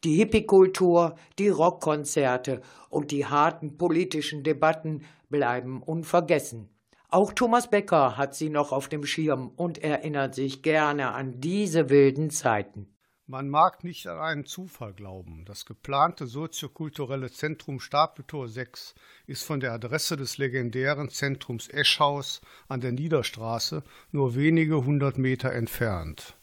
Die 0.03 0.15
Hippie-Kultur, 0.15 1.15
die 1.39 1.47
Rockkonzerte 1.47 2.59
und 2.89 3.11
die 3.11 3.25
harten 3.25 3.77
politischen 3.77 4.43
Debatten 4.43 5.05
bleiben 5.29 5.81
unvergessen. 5.81 6.67
Auch 7.07 7.31
Thomas 7.31 7.69
Becker 7.69 8.17
hat 8.17 8.35
sie 8.35 8.49
noch 8.49 8.73
auf 8.73 8.89
dem 8.89 9.05
Schirm 9.05 9.53
und 9.55 9.77
erinnert 9.77 10.35
sich 10.35 10.63
gerne 10.63 11.13
an 11.13 11.39
diese 11.39 11.89
wilden 11.89 12.29
Zeiten. 12.29 12.93
Man 13.27 13.49
mag 13.49 13.83
nicht 13.83 14.07
an 14.07 14.17
einen 14.17 14.45
Zufall 14.45 14.93
glauben. 14.93 15.45
Das 15.45 15.65
geplante 15.65 16.25
soziokulturelle 16.25 17.31
Zentrum 17.31 17.79
Stapeltor 17.79 18.49
6 18.49 18.95
ist 19.27 19.43
von 19.43 19.59
der 19.59 19.73
Adresse 19.73 20.17
des 20.17 20.37
legendären 20.37 21.07
Zentrums 21.07 21.69
Eschhaus 21.69 22.41
an 22.67 22.81
der 22.81 22.91
Niederstraße 22.91 23.83
nur 24.11 24.35
wenige 24.35 24.83
hundert 24.83 25.17
Meter 25.17 25.53
entfernt. 25.53 26.35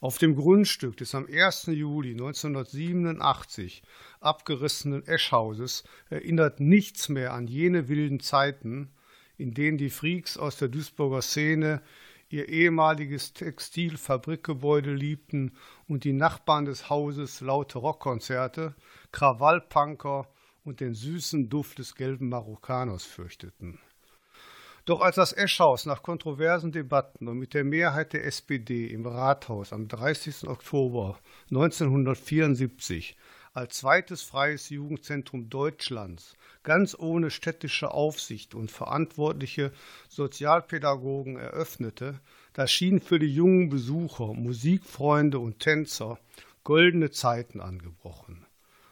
Auf 0.00 0.18
dem 0.18 0.34
Grundstück 0.34 0.96
des 0.96 1.14
am 1.14 1.26
1. 1.26 1.66
Juli 1.66 2.12
1987 2.12 3.82
abgerissenen 4.20 5.06
Eschhauses 5.06 5.84
erinnert 6.08 6.58
nichts 6.58 7.08
mehr 7.08 7.32
an 7.32 7.46
jene 7.46 7.88
wilden 7.88 8.20
Zeiten, 8.20 8.90
in 9.36 9.54
denen 9.54 9.78
die 9.78 9.90
Freaks 9.90 10.36
aus 10.36 10.56
der 10.56 10.68
Duisburger 10.68 11.22
Szene 11.22 11.82
ihr 12.34 12.48
ehemaliges 12.48 13.32
Textilfabrikgebäude 13.32 14.92
liebten 14.92 15.52
und 15.86 16.02
die 16.02 16.12
Nachbarn 16.12 16.64
des 16.64 16.90
Hauses 16.90 17.40
laute 17.40 17.78
Rockkonzerte, 17.78 18.74
Krawallpunker 19.12 20.28
und 20.64 20.80
den 20.80 20.94
süßen 20.94 21.48
Duft 21.48 21.78
des 21.78 21.94
gelben 21.94 22.28
Marokkaners 22.30 23.04
fürchteten. 23.04 23.78
Doch 24.84 25.00
als 25.00 25.14
das 25.14 25.32
Eschhaus 25.32 25.86
nach 25.86 26.02
kontroversen 26.02 26.72
Debatten 26.72 27.28
und 27.28 27.38
mit 27.38 27.54
der 27.54 27.64
Mehrheit 27.64 28.12
der 28.12 28.26
SPD 28.26 28.88
im 28.88 29.06
Rathaus 29.06 29.72
am 29.72 29.86
30. 29.86 30.48
Oktober 30.48 31.18
1974 31.50 33.16
als 33.52 33.78
zweites 33.78 34.22
freies 34.22 34.68
Jugendzentrum 34.70 35.48
Deutschlands 35.48 36.34
ganz 36.64 36.96
ohne 36.98 37.30
städtische 37.30 37.92
Aufsicht 37.92 38.54
und 38.54 38.72
verantwortliche 38.72 39.72
Sozialpädagogen 40.08 41.36
eröffnete, 41.36 42.20
da 42.54 42.66
schienen 42.66 43.00
für 43.00 43.18
die 43.18 43.32
jungen 43.32 43.68
Besucher, 43.68 44.34
Musikfreunde 44.34 45.38
und 45.38 45.60
Tänzer 45.60 46.18
goldene 46.64 47.10
Zeiten 47.10 47.60
angebrochen. 47.60 48.46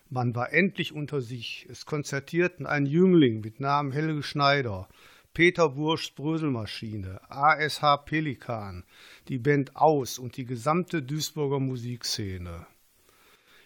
Man 0.09 0.35
war 0.35 0.53
endlich 0.53 0.93
unter 0.93 1.23
sich. 1.23 1.67
Es 1.71 1.87
konzertierten 1.87 2.67
ein 2.67 2.85
Jüngling 2.85 3.41
mit 3.41 3.61
Namen 3.61 3.93
Helge 3.93 4.23
Schneider, 4.23 4.89
Peter 5.33 5.71
Burschs 5.71 6.11
Bröselmaschine, 6.11 7.19
ASH 7.31 7.81
Pelikan, 8.05 8.85
die 9.29 9.39
Band 9.39 9.75
Aus 9.75 10.19
und 10.19 10.37
die 10.37 10.45
gesamte 10.45 11.03
Duisburger 11.03 11.61
Musikszene. 11.61 12.67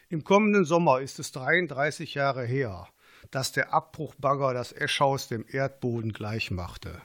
Im 0.09 0.23
kommenden 0.23 0.65
Sommer 0.65 1.01
ist 1.01 1.19
es 1.19 1.33
33 1.33 2.15
Jahre 2.15 2.45
her, 2.45 2.87
dass 3.31 3.53
der 3.53 3.73
Abbruchbagger 3.73 4.55
das 4.55 4.73
Eschhaus 4.73 5.29
dem 5.29 5.45
Erdboden 5.49 6.13
gleichmachte. 6.13 7.01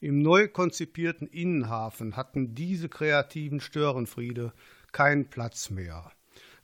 Im 0.00 0.20
neu 0.20 0.48
konzipierten 0.48 1.26
Innenhafen 1.26 2.16
hatten 2.16 2.54
diese 2.54 2.88
kreativen 2.88 3.60
Störenfriede 3.60 4.52
keinen 4.92 5.30
Platz 5.30 5.70
mehr. 5.70 6.12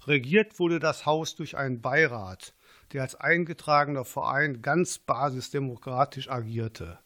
Regiert 0.07 0.59
wurde 0.59 0.79
das 0.79 1.07
Haus 1.07 1.37
durch 1.37 1.57
einen 1.57 1.81
Beirat, 1.81 2.55
der 2.93 3.03
als 3.03 3.15
eingetragener 3.15 4.05
Verein 4.05 4.63
ganz 4.63 4.99
basisdemokratisch 4.99 6.31
agierte. 6.31 6.99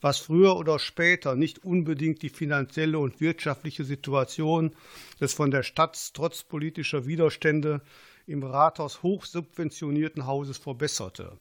Was 0.00 0.18
früher 0.18 0.56
oder 0.56 0.78
später 0.78 1.36
nicht 1.36 1.64
unbedingt 1.64 2.22
die 2.22 2.30
finanzielle 2.30 2.98
und 2.98 3.20
wirtschaftliche 3.20 3.84
Situation 3.84 4.74
des 5.20 5.34
von 5.34 5.50
der 5.50 5.62
Stadt 5.62 6.12
trotz 6.14 6.42
politischer 6.42 7.06
Widerstände 7.06 7.82
im 8.26 8.42
Rathaus 8.42 9.02
hochsubventionierten 9.02 10.26
Hauses 10.26 10.56
verbesserte. 10.56 11.38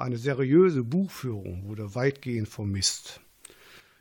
Eine 0.00 0.16
seriöse 0.16 0.82
Buchführung 0.82 1.68
wurde 1.68 1.94
weitgehend 1.94 2.48
vermisst. 2.48 3.20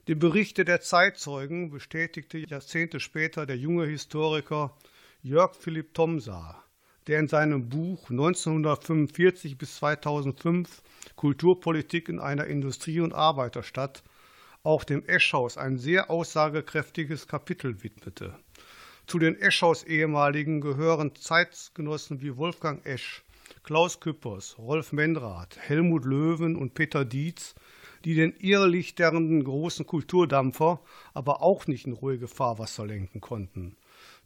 Die 0.07 0.15
Berichte 0.15 0.63
der 0.63 0.79
Zeitzeugen 0.79 1.71
bestätigte 1.71 2.37
Jahrzehnte 2.37 3.01
später 3.01 3.45
der 3.45 3.57
junge 3.57 3.85
Historiker 3.85 4.77
Jörg 5.23 5.55
Philipp 5.55 5.93
Thomsa, 5.93 6.63
der 7.07 7.19
in 7.19 7.27
seinem 7.27 7.67
Buch 7.67 8.09
1945 8.09 9.57
bis 9.57 9.75
2005 9.75 10.83
Kulturpolitik 11.17 12.07
in 12.07 12.19
einer 12.19 12.45
Industrie- 12.45 13.01
und 13.01 13.11
Arbeiterstadt 13.11 14.01
auch 14.63 14.85
dem 14.85 15.05
Eschhaus 15.05 15.57
ein 15.57 15.77
sehr 15.77 16.09
aussagekräftiges 16.09 17.27
Kapitel 17.27 17.83
widmete. 17.83 18.39
Zu 19.05 19.19
den 19.19 19.35
Eschhaus 19.35 19.83
ehemaligen 19.83 20.61
gehören 20.61 21.13
Zeitgenossen 21.15 22.21
wie 22.21 22.37
Wolfgang 22.37 22.85
Esch, 22.85 23.25
Klaus 23.63 23.99
Küppers, 23.99 24.57
Rolf 24.57 24.91
Menrath, 24.91 25.57
Helmut 25.57 26.05
Löwen 26.05 26.55
und 26.55 26.73
Peter 26.73 27.05
Dietz, 27.05 27.55
die 28.05 28.15
den 28.15 28.33
irrlichternden 28.37 29.43
großen 29.43 29.85
Kulturdampfer 29.85 30.81
aber 31.13 31.41
auch 31.41 31.67
nicht 31.67 31.85
in 31.85 31.93
ruhige 31.93 32.27
Fahrwasser 32.27 32.85
lenken 32.85 33.21
konnten. 33.21 33.75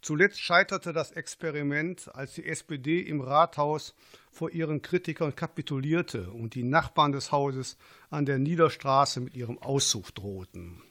Zuletzt 0.00 0.40
scheiterte 0.40 0.92
das 0.92 1.12
Experiment, 1.12 2.14
als 2.14 2.34
die 2.34 2.46
SPD 2.46 3.00
im 3.00 3.20
Rathaus 3.20 3.94
vor 4.30 4.50
ihren 4.50 4.82
Kritikern 4.82 5.34
kapitulierte 5.34 6.30
und 6.30 6.54
die 6.54 6.62
Nachbarn 6.62 7.12
des 7.12 7.32
Hauses 7.32 7.78
an 8.10 8.26
der 8.26 8.38
Niederstraße 8.38 9.20
mit 9.20 9.34
ihrem 9.34 9.58
Auszug 9.58 10.14
drohten. 10.14 10.82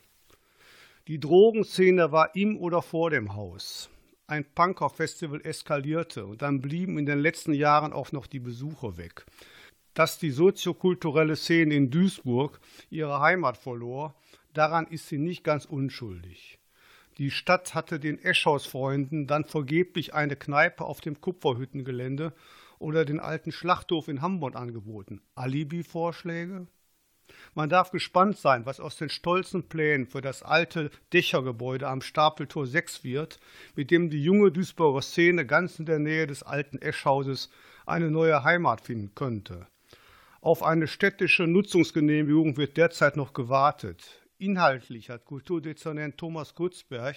Die 1.07 1.19
Drogenszene 1.19 2.11
war 2.11 2.35
im 2.35 2.57
oder 2.57 2.81
vor 2.81 3.09
dem 3.09 3.35
Haus. 3.35 3.89
Ein 4.25 4.45
Punker-Festival 4.45 5.41
eskalierte 5.41 6.25
und 6.25 6.41
dann 6.41 6.61
blieben 6.61 6.97
in 6.97 7.05
den 7.05 7.19
letzten 7.19 7.53
Jahren 7.53 7.91
auch 7.91 8.13
noch 8.13 8.25
die 8.25 8.39
Besucher 8.39 8.97
weg. 8.97 9.25
Dass 9.93 10.17
die 10.17 10.31
soziokulturelle 10.31 11.35
Szene 11.35 11.75
in 11.75 11.91
Duisburg 11.91 12.59
ihre 12.89 13.19
Heimat 13.19 13.57
verlor, 13.57 14.15
daran 14.53 14.87
ist 14.87 15.09
sie 15.09 15.17
nicht 15.17 15.43
ganz 15.43 15.65
unschuldig. 15.65 16.57
Die 17.17 17.31
Stadt 17.31 17.75
hatte 17.75 17.99
den 17.99 18.17
Eschhaus-Freunden 18.17 19.27
dann 19.27 19.43
vergeblich 19.43 20.13
eine 20.13 20.35
Kneipe 20.35 20.85
auf 20.85 21.01
dem 21.01 21.19
Kupferhüttengelände 21.19 22.33
oder 22.79 23.05
den 23.05 23.19
alten 23.19 23.51
Schlachthof 23.51 24.07
in 24.07 24.21
Hamburg 24.21 24.55
angeboten. 24.55 25.21
Alibi-Vorschläge? 25.35 26.67
Man 27.55 27.69
darf 27.69 27.91
gespannt 27.91 28.37
sein, 28.37 28.65
was 28.65 28.79
aus 28.79 28.97
den 28.97 29.09
stolzen 29.09 29.69
Plänen 29.69 30.07
für 30.07 30.21
das 30.21 30.43
alte 30.43 30.89
Dächergebäude 31.13 31.87
am 31.87 32.01
Stapeltor 32.01 32.65
6 32.65 33.03
wird, 33.03 33.39
mit 33.75 33.91
dem 33.91 34.09
die 34.09 34.23
junge 34.23 34.51
Duisburger 34.51 35.01
Szene 35.01 35.45
ganz 35.45 35.79
in 35.79 35.85
der 35.85 35.99
Nähe 35.99 36.27
des 36.27 36.43
alten 36.43 36.81
Eschhauses 36.81 37.49
eine 37.85 38.09
neue 38.09 38.43
Heimat 38.43 38.81
finden 38.81 39.13
könnte. 39.13 39.67
Auf 40.41 40.63
eine 40.63 40.87
städtische 40.87 41.43
Nutzungsgenehmigung 41.43 42.57
wird 42.57 42.75
derzeit 42.77 43.15
noch 43.15 43.33
gewartet. 43.33 44.21
Inhaltlich 44.37 45.09
hat 45.09 45.25
Kulturdezernent 45.25 46.17
Thomas 46.17 46.55
Kutzberg 46.55 47.15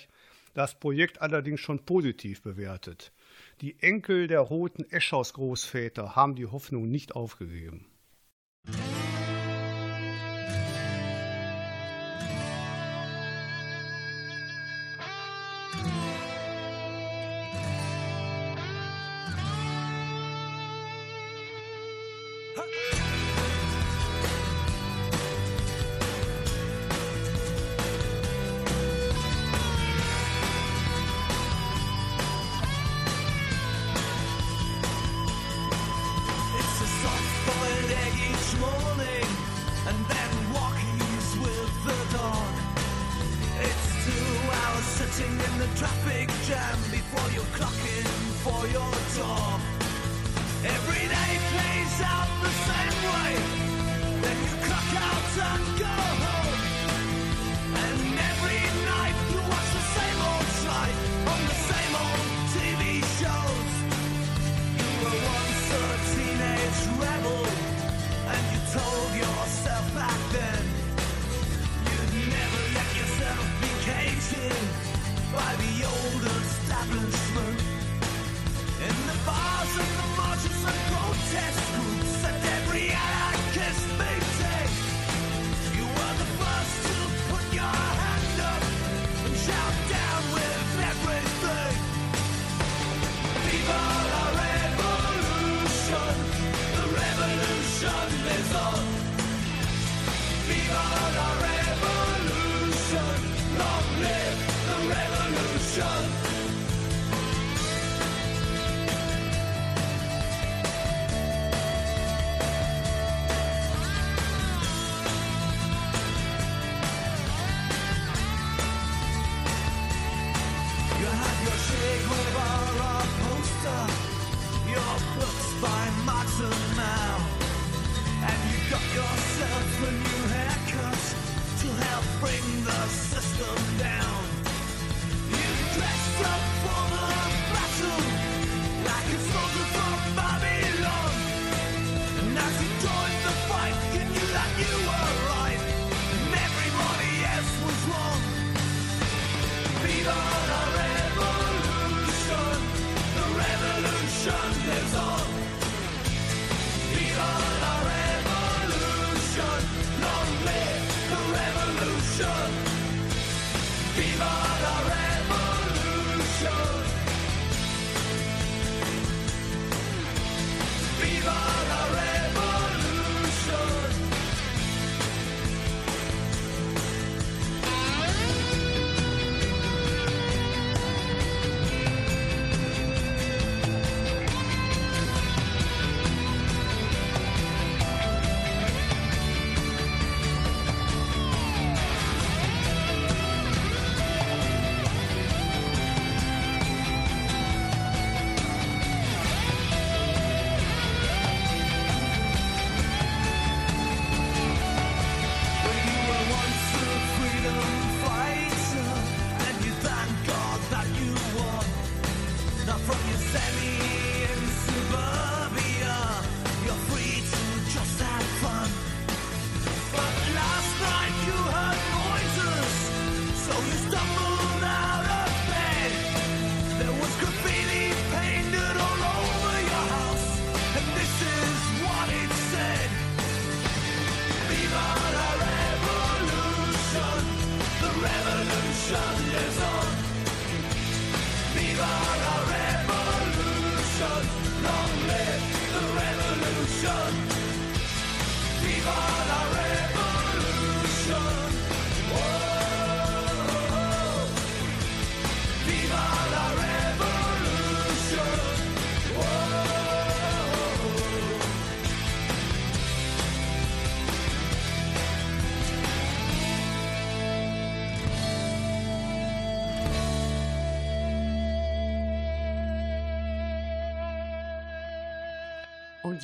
das 0.55 0.79
Projekt 0.79 1.21
allerdings 1.21 1.61
schon 1.61 1.85
positiv 1.85 2.43
bewertet. 2.43 3.13
Die 3.61 3.79
Enkel 3.81 4.27
der 4.27 4.41
roten 4.41 4.85
Eschhaus-Großväter 4.85 6.17
haben 6.17 6.35
die 6.35 6.47
Hoffnung 6.47 6.89
nicht 6.89 7.15
aufgegeben. 7.15 7.87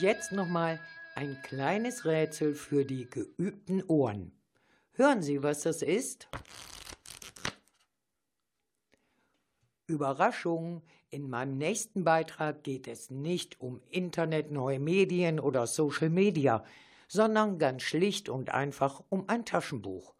Jetzt 0.03 0.33
nochmal 0.33 0.81
ein 1.15 1.41
kleines 1.43 2.05
Rätsel 2.05 2.55
für 2.55 2.85
die 2.85 3.09
geübten 3.09 3.83
Ohren. 3.85 4.33
Hören 4.93 5.23
Sie, 5.23 5.43
was 5.43 5.63
das 5.63 5.81
ist? 5.81 6.29
Überraschung, 9.87 10.83
in 11.11 11.29
meinem 11.29 11.57
nächsten 11.57 12.05
Beitrag 12.05 12.65
geht 12.65 12.89
es 12.89 13.11
nicht 13.11 13.61
um 13.61 13.81
Internet, 13.91 14.51
neue 14.51 14.81
Medien 14.81 15.39
oder 15.39 15.67
Social 15.67 16.11
Media, 16.11 16.65
sondern 17.09 17.59
ganz 17.59 17.83
schlicht 17.83 18.29
und 18.29 18.51
einfach 18.51 19.03
um 19.09 19.29
ein 19.29 19.45
Taschenbuch. 19.45 20.15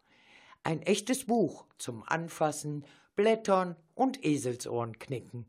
Ein 0.63 0.81
echtes 0.83 1.25
Buch 1.25 1.65
zum 1.77 2.03
Anfassen, 2.03 2.85
Blättern 3.15 3.75
und 3.95 4.23
Eselsohren 4.23 4.97
knicken. 4.97 5.45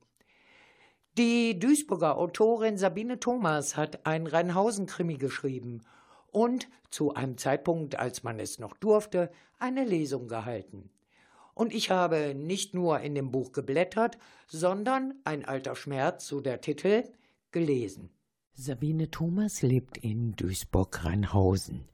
Die 1.17 1.57
Duisburger 1.61 2.19
Autorin 2.19 2.77
Sabine 2.77 3.21
Thomas 3.21 3.77
hat 3.77 4.05
einen 4.05 4.27
Rheinhausen-Krimi 4.27 5.15
geschrieben 5.15 5.83
und 6.33 6.69
zu 6.91 7.15
einem 7.15 7.39
Zeitpunkt, 7.39 7.97
als 7.97 8.25
man 8.25 8.41
es 8.41 8.59
noch 8.59 8.77
durfte, 8.77 9.31
eine 9.61 9.85
Lesung 9.85 10.27
gehalten. 10.27 10.91
Und 11.55 11.73
ich 11.73 11.93
habe 11.93 12.35
nicht 12.35 12.75
nur 12.75 12.99
in 12.99 13.15
dem 13.15 13.31
Buch 13.31 13.53
geblättert, 13.53 14.19
sondern 14.49 15.15
ein 15.23 15.45
alter 15.45 15.77
Schmerz, 15.77 16.27
so 16.27 16.41
der 16.41 16.61
Titel, 16.61 17.05
gelesen. 17.53 18.11
Sabine 18.55 19.09
Thomas 19.09 19.63
lebt 19.63 19.99
in 19.99 20.35
Duisburg-Rheinhausen. 20.35 21.85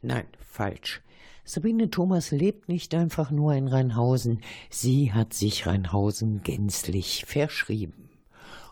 Nein, 0.00 0.28
falsch. 0.38 1.02
Sabine 1.44 1.90
Thomas 1.90 2.30
lebt 2.30 2.68
nicht 2.68 2.94
einfach 2.94 3.32
nur 3.32 3.52
in 3.52 3.66
Rheinhausen, 3.66 4.42
sie 4.68 5.12
hat 5.12 5.34
sich 5.34 5.66
Rheinhausen 5.66 6.44
gänzlich 6.44 7.24
verschrieben 7.26 8.09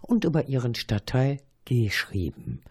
und 0.00 0.24
über 0.24 0.48
ihren 0.48 0.74
Stadtteil 0.74 1.38
geschrieben. 1.64 2.62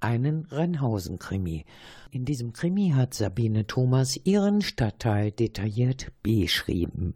Einen 0.00 0.46
Rheinhausen-Krimi. 0.50 1.64
In 2.10 2.24
diesem 2.24 2.52
Krimi 2.52 2.92
hat 2.94 3.14
Sabine 3.14 3.66
Thomas 3.66 4.18
ihren 4.24 4.62
Stadtteil 4.62 5.32
detailliert 5.32 6.12
beschrieben. 6.22 7.14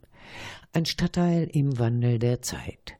Ein 0.72 0.87
Stadtteil 0.87 1.49
im 1.53 1.78
Wandel 1.78 2.18
der 2.18 2.43
Zeit. 2.43 2.97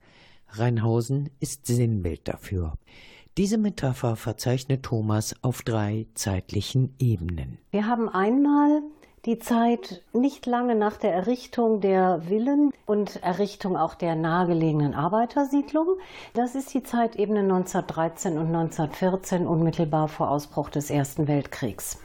Rheinhausen 0.49 1.31
ist 1.41 1.67
Sinnbild 1.67 2.29
dafür. 2.29 2.75
Diese 3.39 3.57
Metapher 3.57 4.15
verzeichnet 4.17 4.83
Thomas 4.83 5.35
auf 5.43 5.63
drei 5.63 6.07
zeitlichen 6.15 6.95
Ebenen. 6.99 7.59
Wir 7.71 7.87
haben 7.87 8.09
einmal 8.11 8.83
die 9.25 9.39
Zeit 9.39 10.03
nicht 10.13 10.47
lange 10.47 10.75
nach 10.75 10.97
der 10.97 11.15
Errichtung 11.15 11.81
der 11.81 12.23
Villen 12.27 12.73
und 12.87 13.23
Errichtung 13.23 13.77
auch 13.77 13.95
der 13.95 14.17
nahegelegenen 14.17 14.95
Arbeitersiedlung. 14.95 15.87
Das 16.35 16.57
ist 16.57 16.75
die 16.75 16.83
Zeitebene 16.83 17.41
1913 17.41 18.33
und 18.33 18.49
1914, 18.49 19.47
unmittelbar 19.47 20.09
vor 20.09 20.29
Ausbruch 20.29 20.71
des 20.71 20.91
Ersten 20.91 21.29
Weltkriegs. 21.29 22.03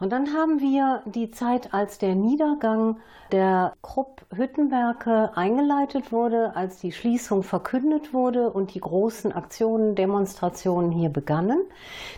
Und 0.00 0.10
dann 0.10 0.34
haben 0.34 0.60
wir 0.60 1.02
die 1.06 1.30
Zeit, 1.30 1.72
als 1.72 1.96
der 1.96 2.14
Niedergang 2.14 2.98
der 3.32 3.74
Krupp-Hüttenwerke 3.82 5.30
eingeleitet 5.34 6.12
wurde, 6.12 6.54
als 6.56 6.80
die 6.80 6.92
Schließung 6.92 7.42
verkündet 7.42 8.12
wurde 8.12 8.50
und 8.50 8.74
die 8.74 8.80
großen 8.80 9.32
Aktionen, 9.32 9.94
Demonstrationen 9.94 10.92
hier 10.92 11.08
begannen. 11.10 11.60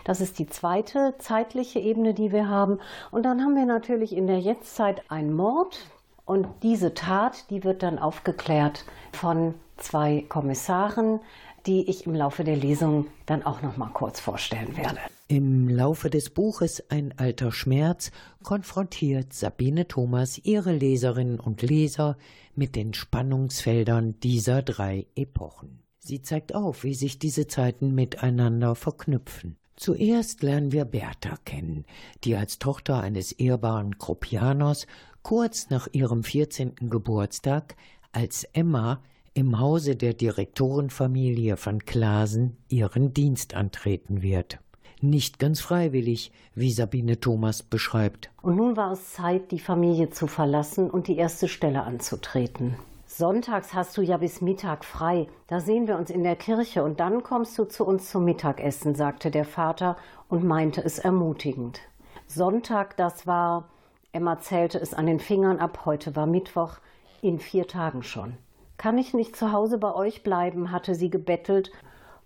Das 0.03 0.21
ist 0.21 0.39
die 0.39 0.47
zweite 0.47 1.15
zeitliche 1.19 1.79
Ebene, 1.79 2.13
die 2.13 2.31
wir 2.31 2.49
haben. 2.49 2.79
Und 3.11 3.23
dann 3.23 3.41
haben 3.41 3.55
wir 3.55 3.65
natürlich 3.65 4.15
in 4.15 4.27
der 4.27 4.39
Jetztzeit 4.39 5.03
einen 5.09 5.33
Mord. 5.33 5.79
Und 6.25 6.47
diese 6.63 6.93
Tat, 6.93 7.49
die 7.49 7.63
wird 7.63 7.83
dann 7.83 7.99
aufgeklärt 7.99 8.85
von 9.11 9.55
zwei 9.77 10.25
Kommissaren, 10.29 11.19
die 11.65 11.89
ich 11.89 12.05
im 12.05 12.13
Laufe 12.13 12.43
der 12.43 12.57
Lesung 12.57 13.07
dann 13.25 13.43
auch 13.43 13.61
noch 13.61 13.77
mal 13.77 13.89
kurz 13.89 14.19
vorstellen 14.19 14.75
werde. 14.75 14.99
Im 15.27 15.69
Laufe 15.69 16.09
des 16.09 16.29
Buches 16.29 16.89
Ein 16.89 17.13
alter 17.17 17.51
Schmerz 17.51 18.11
konfrontiert 18.43 19.33
Sabine 19.33 19.87
Thomas 19.87 20.37
ihre 20.43 20.73
Leserinnen 20.73 21.39
und 21.39 21.61
Leser 21.61 22.17
mit 22.55 22.75
den 22.75 22.93
Spannungsfeldern 22.93 24.19
dieser 24.19 24.61
drei 24.61 25.07
Epochen. 25.15 25.79
Sie 25.99 26.21
zeigt 26.21 26.53
auf, 26.53 26.83
wie 26.83 26.93
sich 26.93 27.17
diese 27.17 27.47
Zeiten 27.47 27.95
miteinander 27.95 28.75
verknüpfen. 28.75 29.55
Zuerst 29.75 30.43
lernen 30.43 30.71
wir 30.71 30.85
Bertha 30.85 31.37
kennen, 31.45 31.85
die 32.23 32.35
als 32.35 32.59
Tochter 32.59 32.99
eines 32.99 33.31
ehrbaren 33.31 33.97
Kruppianers 33.97 34.85
kurz 35.23 35.69
nach 35.69 35.87
ihrem 35.93 36.23
14. 36.23 36.75
Geburtstag 36.89 37.75
als 38.11 38.43
Emma 38.53 39.01
im 39.35 39.59
Hause 39.59 39.95
der 39.95 40.13
Direktorenfamilie 40.13 41.57
von 41.57 41.85
Klasen 41.85 42.57
ihren 42.69 43.13
Dienst 43.13 43.55
antreten 43.55 44.21
wird. 44.21 44.59
Nicht 45.01 45.39
ganz 45.39 45.59
freiwillig, 45.59 46.31
wie 46.55 46.71
Sabine 46.71 47.19
Thomas 47.19 47.63
beschreibt. 47.63 48.31
Und 48.41 48.55
nun 48.55 48.77
war 48.77 48.91
es 48.91 49.13
Zeit, 49.13 49.51
die 49.51 49.59
Familie 49.59 50.11
zu 50.11 50.27
verlassen 50.27 50.89
und 50.89 51.07
die 51.07 51.17
erste 51.17 51.47
Stelle 51.47 51.83
anzutreten. 51.83 52.75
Sonntags 53.05 53.73
hast 53.73 53.97
du 53.97 54.01
ja 54.01 54.17
bis 54.17 54.41
Mittag 54.41 54.85
frei. 54.85 55.27
Da 55.47 55.59
sehen 55.59 55.87
wir 55.87 55.97
uns 55.97 56.09
in 56.09 56.23
der 56.23 56.35
Kirche 56.35 56.83
und 56.83 56.99
dann 56.99 57.21
kommst 57.21 57.57
du 57.57 57.65
zu 57.65 57.85
uns 57.85 58.09
zum 58.09 58.23
Mittagessen, 58.25 58.95
sagte 58.95 59.29
der 59.29 59.45
Vater 59.45 59.97
und 60.29 60.43
meinte 60.43 60.83
es 60.83 60.99
ermutigend. 60.99 61.81
Sonntag, 62.27 62.97
das 62.97 63.27
war, 63.27 63.69
Emma 64.13 64.39
zählte 64.39 64.79
es 64.79 64.93
an 64.93 65.05
den 65.05 65.19
Fingern 65.19 65.59
ab, 65.59 65.81
heute 65.85 66.15
war 66.15 66.27
Mittwoch, 66.27 66.77
in 67.21 67.39
vier 67.39 67.67
Tagen 67.67 68.03
schon. 68.03 68.37
Kann 68.83 68.97
ich 68.97 69.13
nicht 69.13 69.37
zu 69.37 69.53
Hause 69.53 69.77
bei 69.77 69.95
euch 69.95 70.23
bleiben? 70.23 70.73
hatte 70.73 70.93
sie 70.93 71.09
gebettelt. 71.09 71.71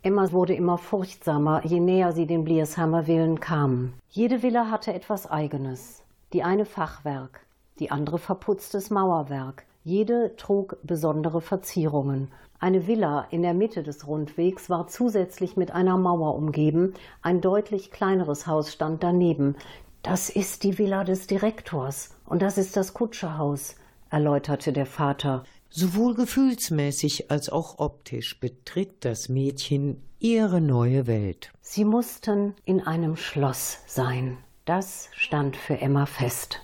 Emma 0.01 0.31
wurde 0.31 0.55
immer 0.55 0.79
furchtsamer, 0.79 1.63
je 1.63 1.79
näher 1.79 2.13
sie 2.13 2.25
den 2.25 2.43
Bliersheimer 2.43 3.03
Villen 3.03 3.39
kamen. 3.39 3.93
Jede 4.09 4.41
Villa 4.41 4.71
hatte 4.71 4.91
etwas 4.91 5.29
Eigenes. 5.29 6.01
Die 6.33 6.41
eine 6.41 6.65
Fachwerk, 6.65 7.45
die 7.77 7.91
andere 7.91 8.17
verputztes 8.17 8.89
Mauerwerk. 8.89 9.67
Jede 9.83 10.35
trug 10.35 10.77
besondere 10.81 11.41
Verzierungen. 11.41 12.31
Eine 12.57 12.87
Villa 12.87 13.27
in 13.29 13.43
der 13.43 13.53
Mitte 13.53 13.83
des 13.83 14.07
Rundwegs 14.07 14.67
war 14.67 14.87
zusätzlich 14.87 15.57
mit 15.57 15.69
einer 15.69 15.95
Mauer 15.95 16.33
umgeben, 16.33 16.95
ein 17.21 17.39
deutlich 17.39 17.91
kleineres 17.91 18.47
Haus 18.47 18.73
stand 18.73 19.03
daneben. 19.03 19.55
Das 20.01 20.31
ist 20.31 20.63
die 20.63 20.79
Villa 20.79 21.03
des 21.03 21.27
Direktors 21.27 22.15
und 22.25 22.41
das 22.41 22.57
ist 22.57 22.75
das 22.75 22.95
Kutscherhaus, 22.95 23.75
erläuterte 24.09 24.73
der 24.73 24.87
Vater. 24.87 25.43
Sowohl 25.69 26.15
gefühlsmäßig 26.15 27.29
als 27.29 27.49
auch 27.49 27.79
optisch 27.79 28.39
betritt 28.39 29.05
das 29.05 29.29
Mädchen 29.29 30.01
ihre 30.19 30.61
neue 30.61 31.07
Welt. 31.07 31.51
Sie 31.61 31.85
mussten 31.85 32.55
in 32.65 32.81
einem 32.81 33.15
Schloss 33.15 33.79
sein. 33.85 34.37
Das 34.65 35.09
stand 35.13 35.55
für 35.55 35.79
Emma 35.79 36.05
fest. 36.05 36.61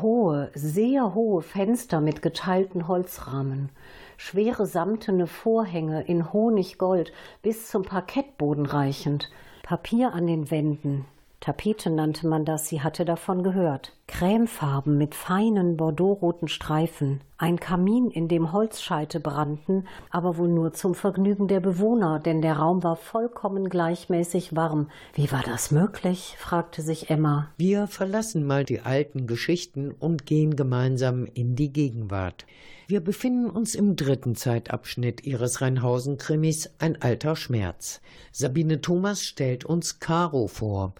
Hohe, 0.00 0.50
sehr 0.54 1.14
hohe 1.14 1.42
Fenster 1.42 2.00
mit 2.00 2.22
geteilten 2.22 2.88
Holzrahmen, 2.88 3.70
schwere 4.16 4.66
samtene 4.66 5.26
Vorhänge 5.26 6.02
in 6.02 6.32
Honiggold 6.32 7.12
bis 7.42 7.68
zum 7.68 7.82
Parkettboden 7.82 8.66
reichend, 8.66 9.30
Papier 9.62 10.12
an 10.12 10.26
den 10.26 10.50
Wänden, 10.50 11.06
Tapete 11.44 11.90
nannte 11.90 12.26
man 12.26 12.46
das, 12.46 12.68
sie 12.68 12.80
hatte 12.80 13.04
davon 13.04 13.42
gehört. 13.42 13.92
Cremefarben 14.06 14.98
mit 14.98 15.14
feinen 15.14 15.76
bordeauxroten 15.76 16.46
Streifen, 16.48 17.20
ein 17.38 17.58
Kamin, 17.58 18.10
in 18.10 18.28
dem 18.28 18.52
Holzscheite 18.52 19.18
brannten, 19.18 19.88
aber 20.10 20.36
wohl 20.36 20.48
nur 20.48 20.72
zum 20.72 20.94
Vergnügen 20.94 21.48
der 21.48 21.60
Bewohner, 21.60 22.20
denn 22.20 22.42
der 22.42 22.58
Raum 22.58 22.82
war 22.82 22.96
vollkommen 22.96 23.68
gleichmäßig 23.68 24.54
warm. 24.54 24.90
Wie 25.14 25.32
war 25.32 25.42
das 25.42 25.70
möglich? 25.70 26.36
fragte 26.38 26.82
sich 26.82 27.10
Emma. 27.10 27.48
Wir 27.56 27.86
verlassen 27.86 28.46
mal 28.46 28.64
die 28.64 28.80
alten 28.80 29.26
Geschichten 29.26 29.90
und 29.90 30.26
gehen 30.26 30.54
gemeinsam 30.54 31.26
in 31.26 31.56
die 31.56 31.72
Gegenwart. 31.72 32.46
Wir 32.86 33.00
befinden 33.00 33.48
uns 33.48 33.74
im 33.74 33.96
dritten 33.96 34.36
Zeitabschnitt 34.36 35.24
ihres 35.24 35.62
Rheinhausen-Krimis 35.62 36.74
Ein 36.78 37.00
alter 37.00 37.34
Schmerz. 37.34 38.02
Sabine 38.30 38.82
Thomas 38.82 39.22
stellt 39.22 39.64
uns 39.64 39.98
Caro 39.98 40.46
vor. 40.46 40.94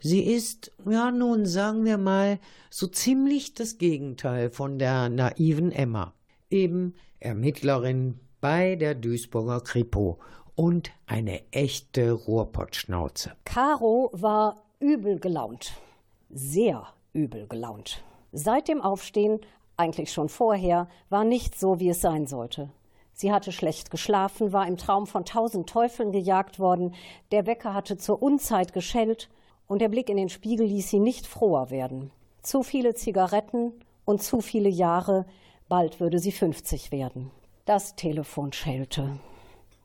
Sie 0.00 0.22
ist, 0.22 0.72
ja 0.88 1.10
nun 1.10 1.46
sagen 1.46 1.84
wir 1.84 1.98
mal, 1.98 2.38
so 2.70 2.86
ziemlich 2.86 3.54
das 3.54 3.78
Gegenteil 3.78 4.50
von 4.50 4.78
der 4.78 5.08
naiven 5.08 5.72
Emma. 5.72 6.12
Eben 6.50 6.94
Ermittlerin 7.18 8.20
bei 8.40 8.76
der 8.76 8.94
Duisburger 8.94 9.60
Kripo 9.60 10.18
und 10.54 10.90
eine 11.06 11.40
echte 11.52 12.12
Ruhrpottschnauze. 12.12 13.32
Caro 13.44 14.10
war 14.12 14.62
übel 14.78 15.18
gelaunt. 15.18 15.72
Sehr 16.30 16.86
übel 17.12 17.46
gelaunt. 17.46 18.02
Seit 18.32 18.68
dem 18.68 18.82
Aufstehen, 18.82 19.40
eigentlich 19.76 20.12
schon 20.12 20.28
vorher, 20.28 20.88
war 21.08 21.24
nicht 21.24 21.58
so, 21.58 21.80
wie 21.80 21.88
es 21.88 22.00
sein 22.00 22.26
sollte. 22.26 22.70
Sie 23.12 23.32
hatte 23.32 23.50
schlecht 23.50 23.90
geschlafen, 23.90 24.52
war 24.52 24.66
im 24.66 24.76
Traum 24.76 25.06
von 25.06 25.24
tausend 25.24 25.70
Teufeln 25.70 26.12
gejagt 26.12 26.58
worden, 26.58 26.94
der 27.32 27.46
Wecker 27.46 27.72
hatte 27.72 27.96
zur 27.96 28.22
Unzeit 28.22 28.74
geschellt 28.74 29.30
und 29.66 29.80
der 29.80 29.88
Blick 29.88 30.08
in 30.08 30.16
den 30.16 30.28
Spiegel 30.28 30.66
ließ 30.66 30.90
sie 30.90 31.00
nicht 31.00 31.26
froher 31.26 31.70
werden. 31.70 32.10
Zu 32.42 32.62
viele 32.62 32.94
Zigaretten 32.94 33.72
und 34.04 34.22
zu 34.22 34.40
viele 34.40 34.68
Jahre, 34.68 35.26
bald 35.68 36.00
würde 36.00 36.18
sie 36.18 36.32
50 36.32 36.92
werden. 36.92 37.30
Das 37.64 37.96
Telefon 37.96 38.52
schellte. 38.52 39.18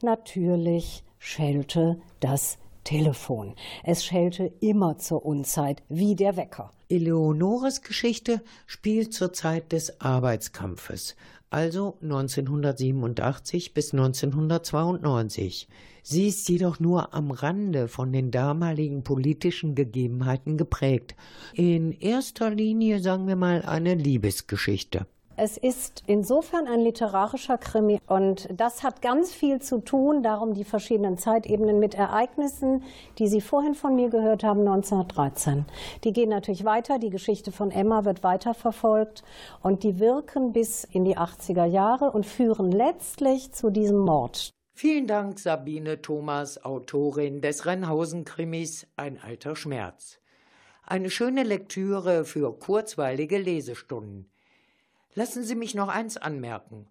Natürlich 0.03 1.03
schellte 1.17 1.99
das 2.19 2.57
Telefon. 2.83 3.55
Es 3.83 4.03
schellte 4.03 4.51
immer 4.59 4.97
zur 4.97 5.25
Unzeit, 5.25 5.83
wie 5.89 6.15
der 6.15 6.35
Wecker. 6.35 6.71
Eleonores 6.89 7.81
Geschichte 7.81 8.41
spielt 8.65 9.13
zur 9.13 9.33
Zeit 9.33 9.71
des 9.71 10.01
Arbeitskampfes, 10.01 11.15
also 11.51 11.97
1987 12.01 13.73
bis 13.73 13.93
1992. 13.93 15.67
Sie 16.01 16.27
ist 16.27 16.49
jedoch 16.49 16.79
nur 16.79 17.13
am 17.13 17.29
Rande 17.29 17.87
von 17.87 18.11
den 18.11 18.31
damaligen 18.31 19.03
politischen 19.03 19.75
Gegebenheiten 19.75 20.57
geprägt. 20.57 21.15
In 21.53 21.91
erster 21.91 22.49
Linie, 22.49 22.99
sagen 23.01 23.27
wir 23.27 23.35
mal, 23.35 23.61
eine 23.63 23.93
Liebesgeschichte. 23.93 25.05
Es 25.43 25.57
ist 25.57 26.03
insofern 26.05 26.67
ein 26.67 26.81
literarischer 26.81 27.57
Krimi 27.57 27.99
und 28.05 28.47
das 28.55 28.83
hat 28.83 29.01
ganz 29.01 29.33
viel 29.33 29.59
zu 29.59 29.79
tun, 29.79 30.21
darum 30.21 30.53
die 30.53 30.63
verschiedenen 30.63 31.17
Zeitebenen 31.17 31.79
mit 31.79 31.95
Ereignissen, 31.95 32.83
die 33.17 33.27
Sie 33.27 33.41
vorhin 33.41 33.73
von 33.73 33.95
mir 33.95 34.09
gehört 34.11 34.43
haben, 34.43 34.59
1913. 34.59 35.65
Die 36.03 36.13
gehen 36.13 36.29
natürlich 36.29 36.63
weiter, 36.63 36.99
die 36.99 37.09
Geschichte 37.09 37.51
von 37.51 37.71
Emma 37.71 38.05
wird 38.05 38.21
weiterverfolgt 38.21 39.23
und 39.63 39.81
die 39.81 39.97
wirken 39.97 40.53
bis 40.53 40.83
in 40.83 41.05
die 41.05 41.17
80er 41.17 41.65
Jahre 41.65 42.11
und 42.11 42.27
führen 42.27 42.71
letztlich 42.71 43.51
zu 43.51 43.71
diesem 43.71 43.97
Mord. 43.97 44.51
Vielen 44.75 45.07
Dank, 45.07 45.39
Sabine 45.39 46.03
Thomas, 46.03 46.63
Autorin 46.63 47.41
des 47.41 47.65
Rennhausen-Krimis 47.65 48.85
Ein 48.95 49.19
alter 49.19 49.55
Schmerz. 49.55 50.19
Eine 50.83 51.09
schöne 51.09 51.41
Lektüre 51.41 52.25
für 52.25 52.53
kurzweilige 52.59 53.39
Lesestunden. 53.39 54.31
Lassen 55.13 55.43
Sie 55.43 55.55
mich 55.55 55.75
noch 55.75 55.89
eins 55.89 56.17
anmerken. 56.17 56.87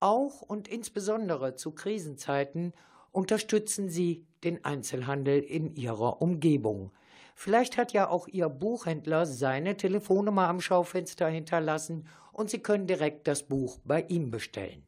Auch 0.00 0.42
und 0.42 0.66
insbesondere 0.66 1.54
zu 1.54 1.72
Krisenzeiten 1.72 2.72
unterstützen 3.12 3.88
Sie 3.88 4.26
den 4.42 4.64
Einzelhandel 4.64 5.40
in 5.40 5.74
Ihrer 5.76 6.20
Umgebung. 6.20 6.90
Vielleicht 7.36 7.76
hat 7.76 7.92
ja 7.92 8.08
auch 8.08 8.26
Ihr 8.26 8.48
Buchhändler 8.48 9.24
seine 9.24 9.76
Telefonnummer 9.76 10.48
am 10.48 10.60
Schaufenster 10.60 11.28
hinterlassen 11.28 12.06
und 12.32 12.50
Sie 12.50 12.58
können 12.58 12.86
direkt 12.86 13.28
das 13.28 13.44
Buch 13.44 13.78
bei 13.84 14.02
ihm 14.02 14.30
bestellen. 14.30 14.86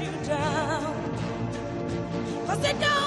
you 0.00 0.10
down. 0.24 0.94
Cause 2.46 2.64
it 2.64 2.80
don't. 2.80 3.03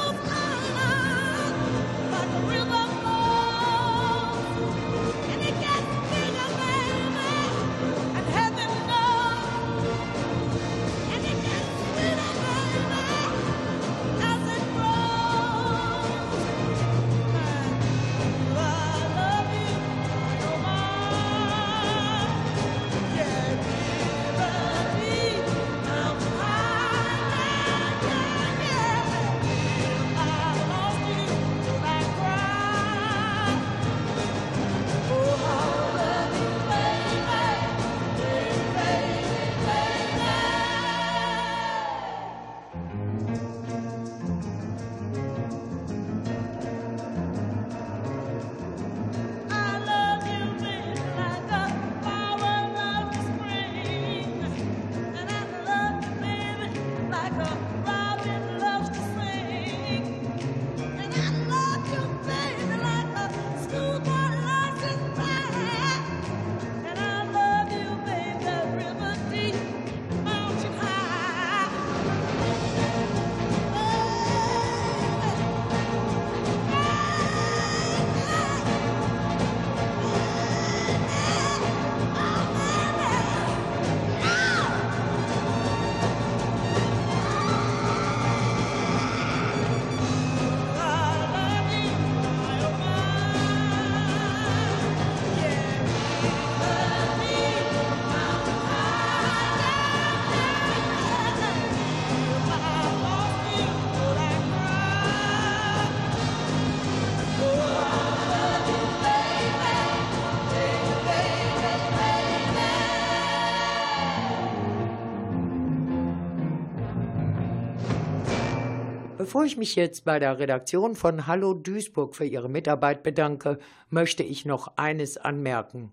Bevor 119.27 119.43
ich 119.43 119.57
mich 119.57 119.75
jetzt 119.75 120.05
bei 120.05 120.19
der 120.19 120.39
Redaktion 120.39 120.95
von 120.95 121.27
Hallo 121.27 121.53
Duisburg 121.53 122.15
für 122.15 122.23
ihre 122.23 122.47
Mitarbeit 122.47 123.03
bedanke, 123.03 123.59
möchte 123.89 124.23
ich 124.23 124.45
noch 124.45 124.77
eines 124.77 125.17
anmerken. 125.17 125.91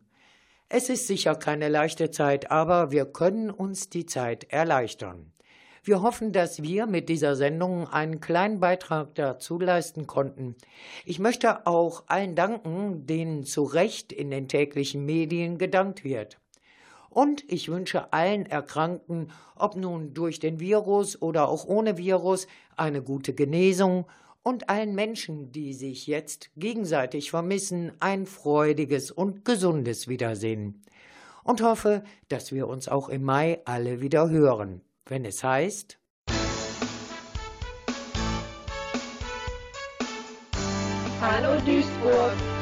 Es 0.68 0.88
ist 0.88 1.08
sicher 1.08 1.34
keine 1.34 1.68
leichte 1.68 2.12
Zeit, 2.12 2.52
aber 2.52 2.92
wir 2.92 3.06
können 3.06 3.50
uns 3.50 3.90
die 3.90 4.06
Zeit 4.06 4.44
erleichtern. 4.52 5.32
Wir 5.82 6.00
hoffen, 6.00 6.30
dass 6.30 6.62
wir 6.62 6.86
mit 6.86 7.08
dieser 7.08 7.34
Sendung 7.34 7.88
einen 7.88 8.20
kleinen 8.20 8.60
Beitrag 8.60 9.16
dazu 9.16 9.58
leisten 9.58 10.06
konnten. 10.06 10.54
Ich 11.04 11.18
möchte 11.18 11.66
auch 11.66 12.04
allen 12.06 12.36
danken, 12.36 13.04
denen 13.04 13.42
zu 13.42 13.64
Recht 13.64 14.12
in 14.12 14.30
den 14.30 14.46
täglichen 14.46 15.04
Medien 15.04 15.58
gedankt 15.58 16.04
wird. 16.04 16.38
Und 17.14 17.50
ich 17.50 17.70
wünsche 17.70 18.12
allen 18.12 18.44
Erkrankten, 18.44 19.30
ob 19.56 19.76
nun 19.76 20.12
durch 20.12 20.38
den 20.38 20.60
Virus 20.60 21.20
oder 21.22 21.48
auch 21.48 21.64
ohne 21.64 21.96
Virus, 21.96 22.46
eine 22.76 23.02
gute 23.02 23.32
Genesung 23.32 24.04
und 24.42 24.68
allen 24.68 24.94
Menschen, 24.94 25.50
die 25.52 25.72
sich 25.72 26.06
jetzt 26.06 26.50
gegenseitig 26.56 27.30
vermissen, 27.30 27.92
ein 28.00 28.26
freudiges 28.26 29.10
und 29.10 29.46
gesundes 29.46 30.08
Wiedersehen. 30.08 30.82
Und 31.42 31.62
hoffe, 31.62 32.04
dass 32.28 32.52
wir 32.52 32.68
uns 32.68 32.88
auch 32.88 33.08
im 33.08 33.22
Mai 33.22 33.62
alle 33.64 34.02
wieder 34.02 34.28
hören 34.28 34.82
wenn 35.06 35.24
es 35.24 35.44
heißt 35.44 35.98
Hallo 41.20 41.58
Duisburg. 41.64 42.53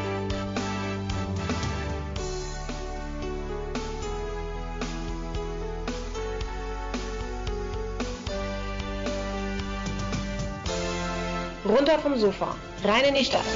Runter 11.73 11.99
vom 11.99 12.19
Sofa, 12.19 12.55
rein 12.85 13.05
in 13.07 13.15
die 13.15 13.25
Stadt. 13.25 13.47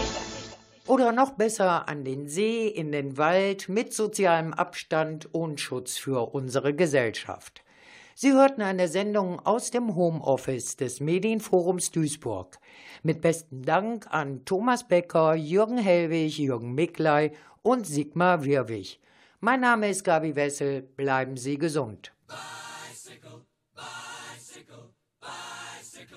Oder 0.86 1.12
noch 1.12 1.32
besser 1.32 1.86
an 1.86 2.02
den 2.02 2.28
See, 2.28 2.66
in 2.66 2.90
den 2.90 3.18
Wald 3.18 3.68
mit 3.68 3.92
sozialem 3.92 4.54
Abstand 4.54 5.34
und 5.34 5.60
Schutz 5.60 5.98
für 5.98 6.32
unsere 6.32 6.72
Gesellschaft. 6.72 7.62
Sie 8.14 8.32
hörten 8.32 8.62
eine 8.62 8.88
Sendung 8.88 9.38
aus 9.40 9.70
dem 9.70 9.94
Homeoffice 9.96 10.76
des 10.76 11.00
Medienforums 11.00 11.90
Duisburg. 11.90 12.56
Mit 13.02 13.20
besten 13.20 13.60
Dank 13.60 14.06
an 14.08 14.46
Thomas 14.46 14.88
Becker, 14.88 15.34
Jürgen 15.34 15.76
Hellwig, 15.76 16.38
Jürgen 16.38 16.74
Mickley 16.74 17.32
und 17.60 17.86
Sigmar 17.86 18.44
Wirwig. 18.44 18.98
Mein 19.40 19.60
Name 19.60 19.90
ist 19.90 20.04
Gabi 20.04 20.34
Wessel. 20.34 20.80
Bleiben 20.80 21.36
Sie 21.36 21.58
gesund. 21.58 22.14
Bicycle, 22.28 22.38
bicycle, 22.94 23.44
bicycle. 23.74 24.15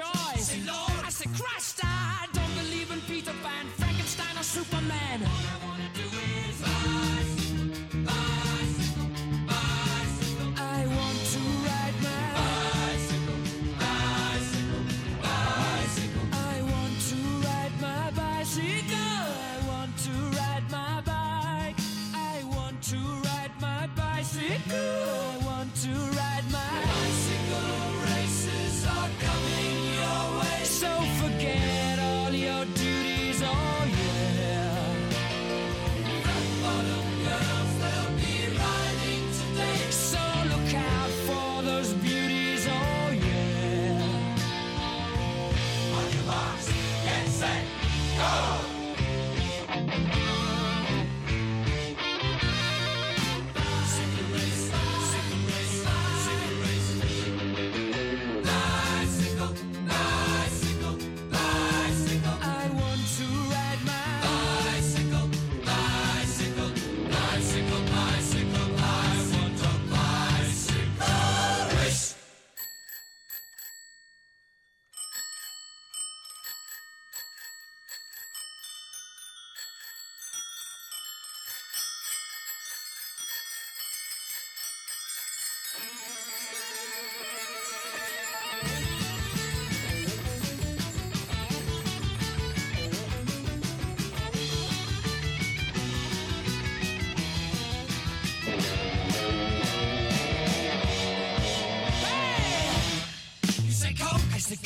I 0.00 0.36
say, 0.38 0.58
Lord, 0.66 1.04
I 1.04 1.10
said, 1.10 1.28
Christ, 1.38 1.80
I 1.84 2.26
don't 2.32 2.54
believe 2.54 2.90
in 2.90 3.00
Peter 3.02 3.32
Pan, 3.42 3.66
Frankenstein, 3.76 4.38
or 4.38 4.42
Superman. 4.42 5.20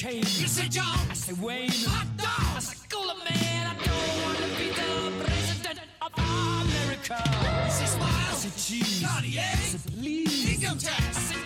Kane. 0.07 0.19
You 0.19 0.47
say 0.47 0.69
John. 0.69 0.99
I 1.11 1.15
say 1.15 1.33
Wayne. 1.33 1.71
Hot 1.89 2.07
dog. 2.17 2.57
I 2.57 2.61
say 2.61 2.77
Cooler 2.89 3.19
Man. 3.29 3.67
I 3.67 3.75
don't 3.75 4.23
want 4.23 4.39
to 4.39 4.49
be 4.59 4.69
the 4.71 5.25
president 5.25 5.81
of 6.01 6.13
America. 6.15 7.19
I 7.19 7.69
say 7.69 7.87
Smile. 7.87 8.09
I 8.09 8.35
say 8.35 8.53
Cheese. 8.57 9.05
Cartier. 9.05 9.43
I 9.43 9.57
say 9.57 9.91
Please. 9.91 10.63
Income 10.63 10.79
tax. 10.79 11.46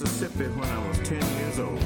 Mississippi 0.00 0.44
when 0.44 0.66
I 0.66 0.88
was 0.88 0.98
10 1.00 1.20
years 1.40 1.58
old. 1.58 1.84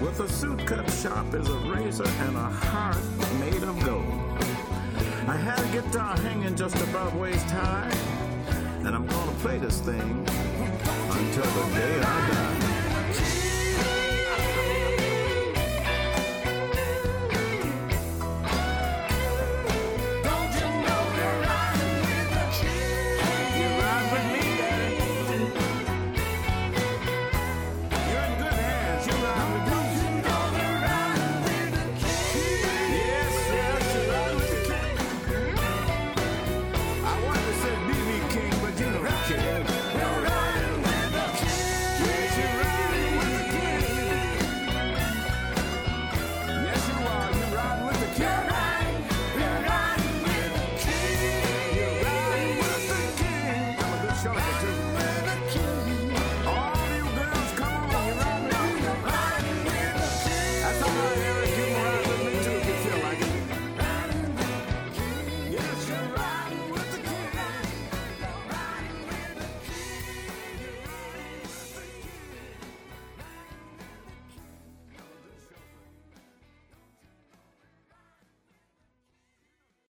With 0.00 0.18
a 0.18 0.28
suit 0.28 0.66
cut 0.66 0.90
sharp 0.90 1.32
as 1.34 1.48
a 1.48 1.56
razor 1.58 2.08
and 2.26 2.36
a 2.36 2.40
heart 2.40 2.96
made 3.38 3.62
of 3.62 3.78
gold. 3.84 4.04
I 5.28 5.36
had 5.36 5.60
a 5.60 5.68
guitar 5.68 6.16
hanging 6.18 6.56
just 6.56 6.74
above 6.88 7.14
waist 7.14 7.48
high, 7.50 7.90
and 8.80 8.88
I'm 8.88 9.06
gonna 9.06 9.32
play 9.42 9.58
this 9.58 9.78
thing 9.78 10.26
until 11.10 11.44
the 11.44 11.74
day 11.74 11.98
I 12.00 12.30
die. 12.30 12.59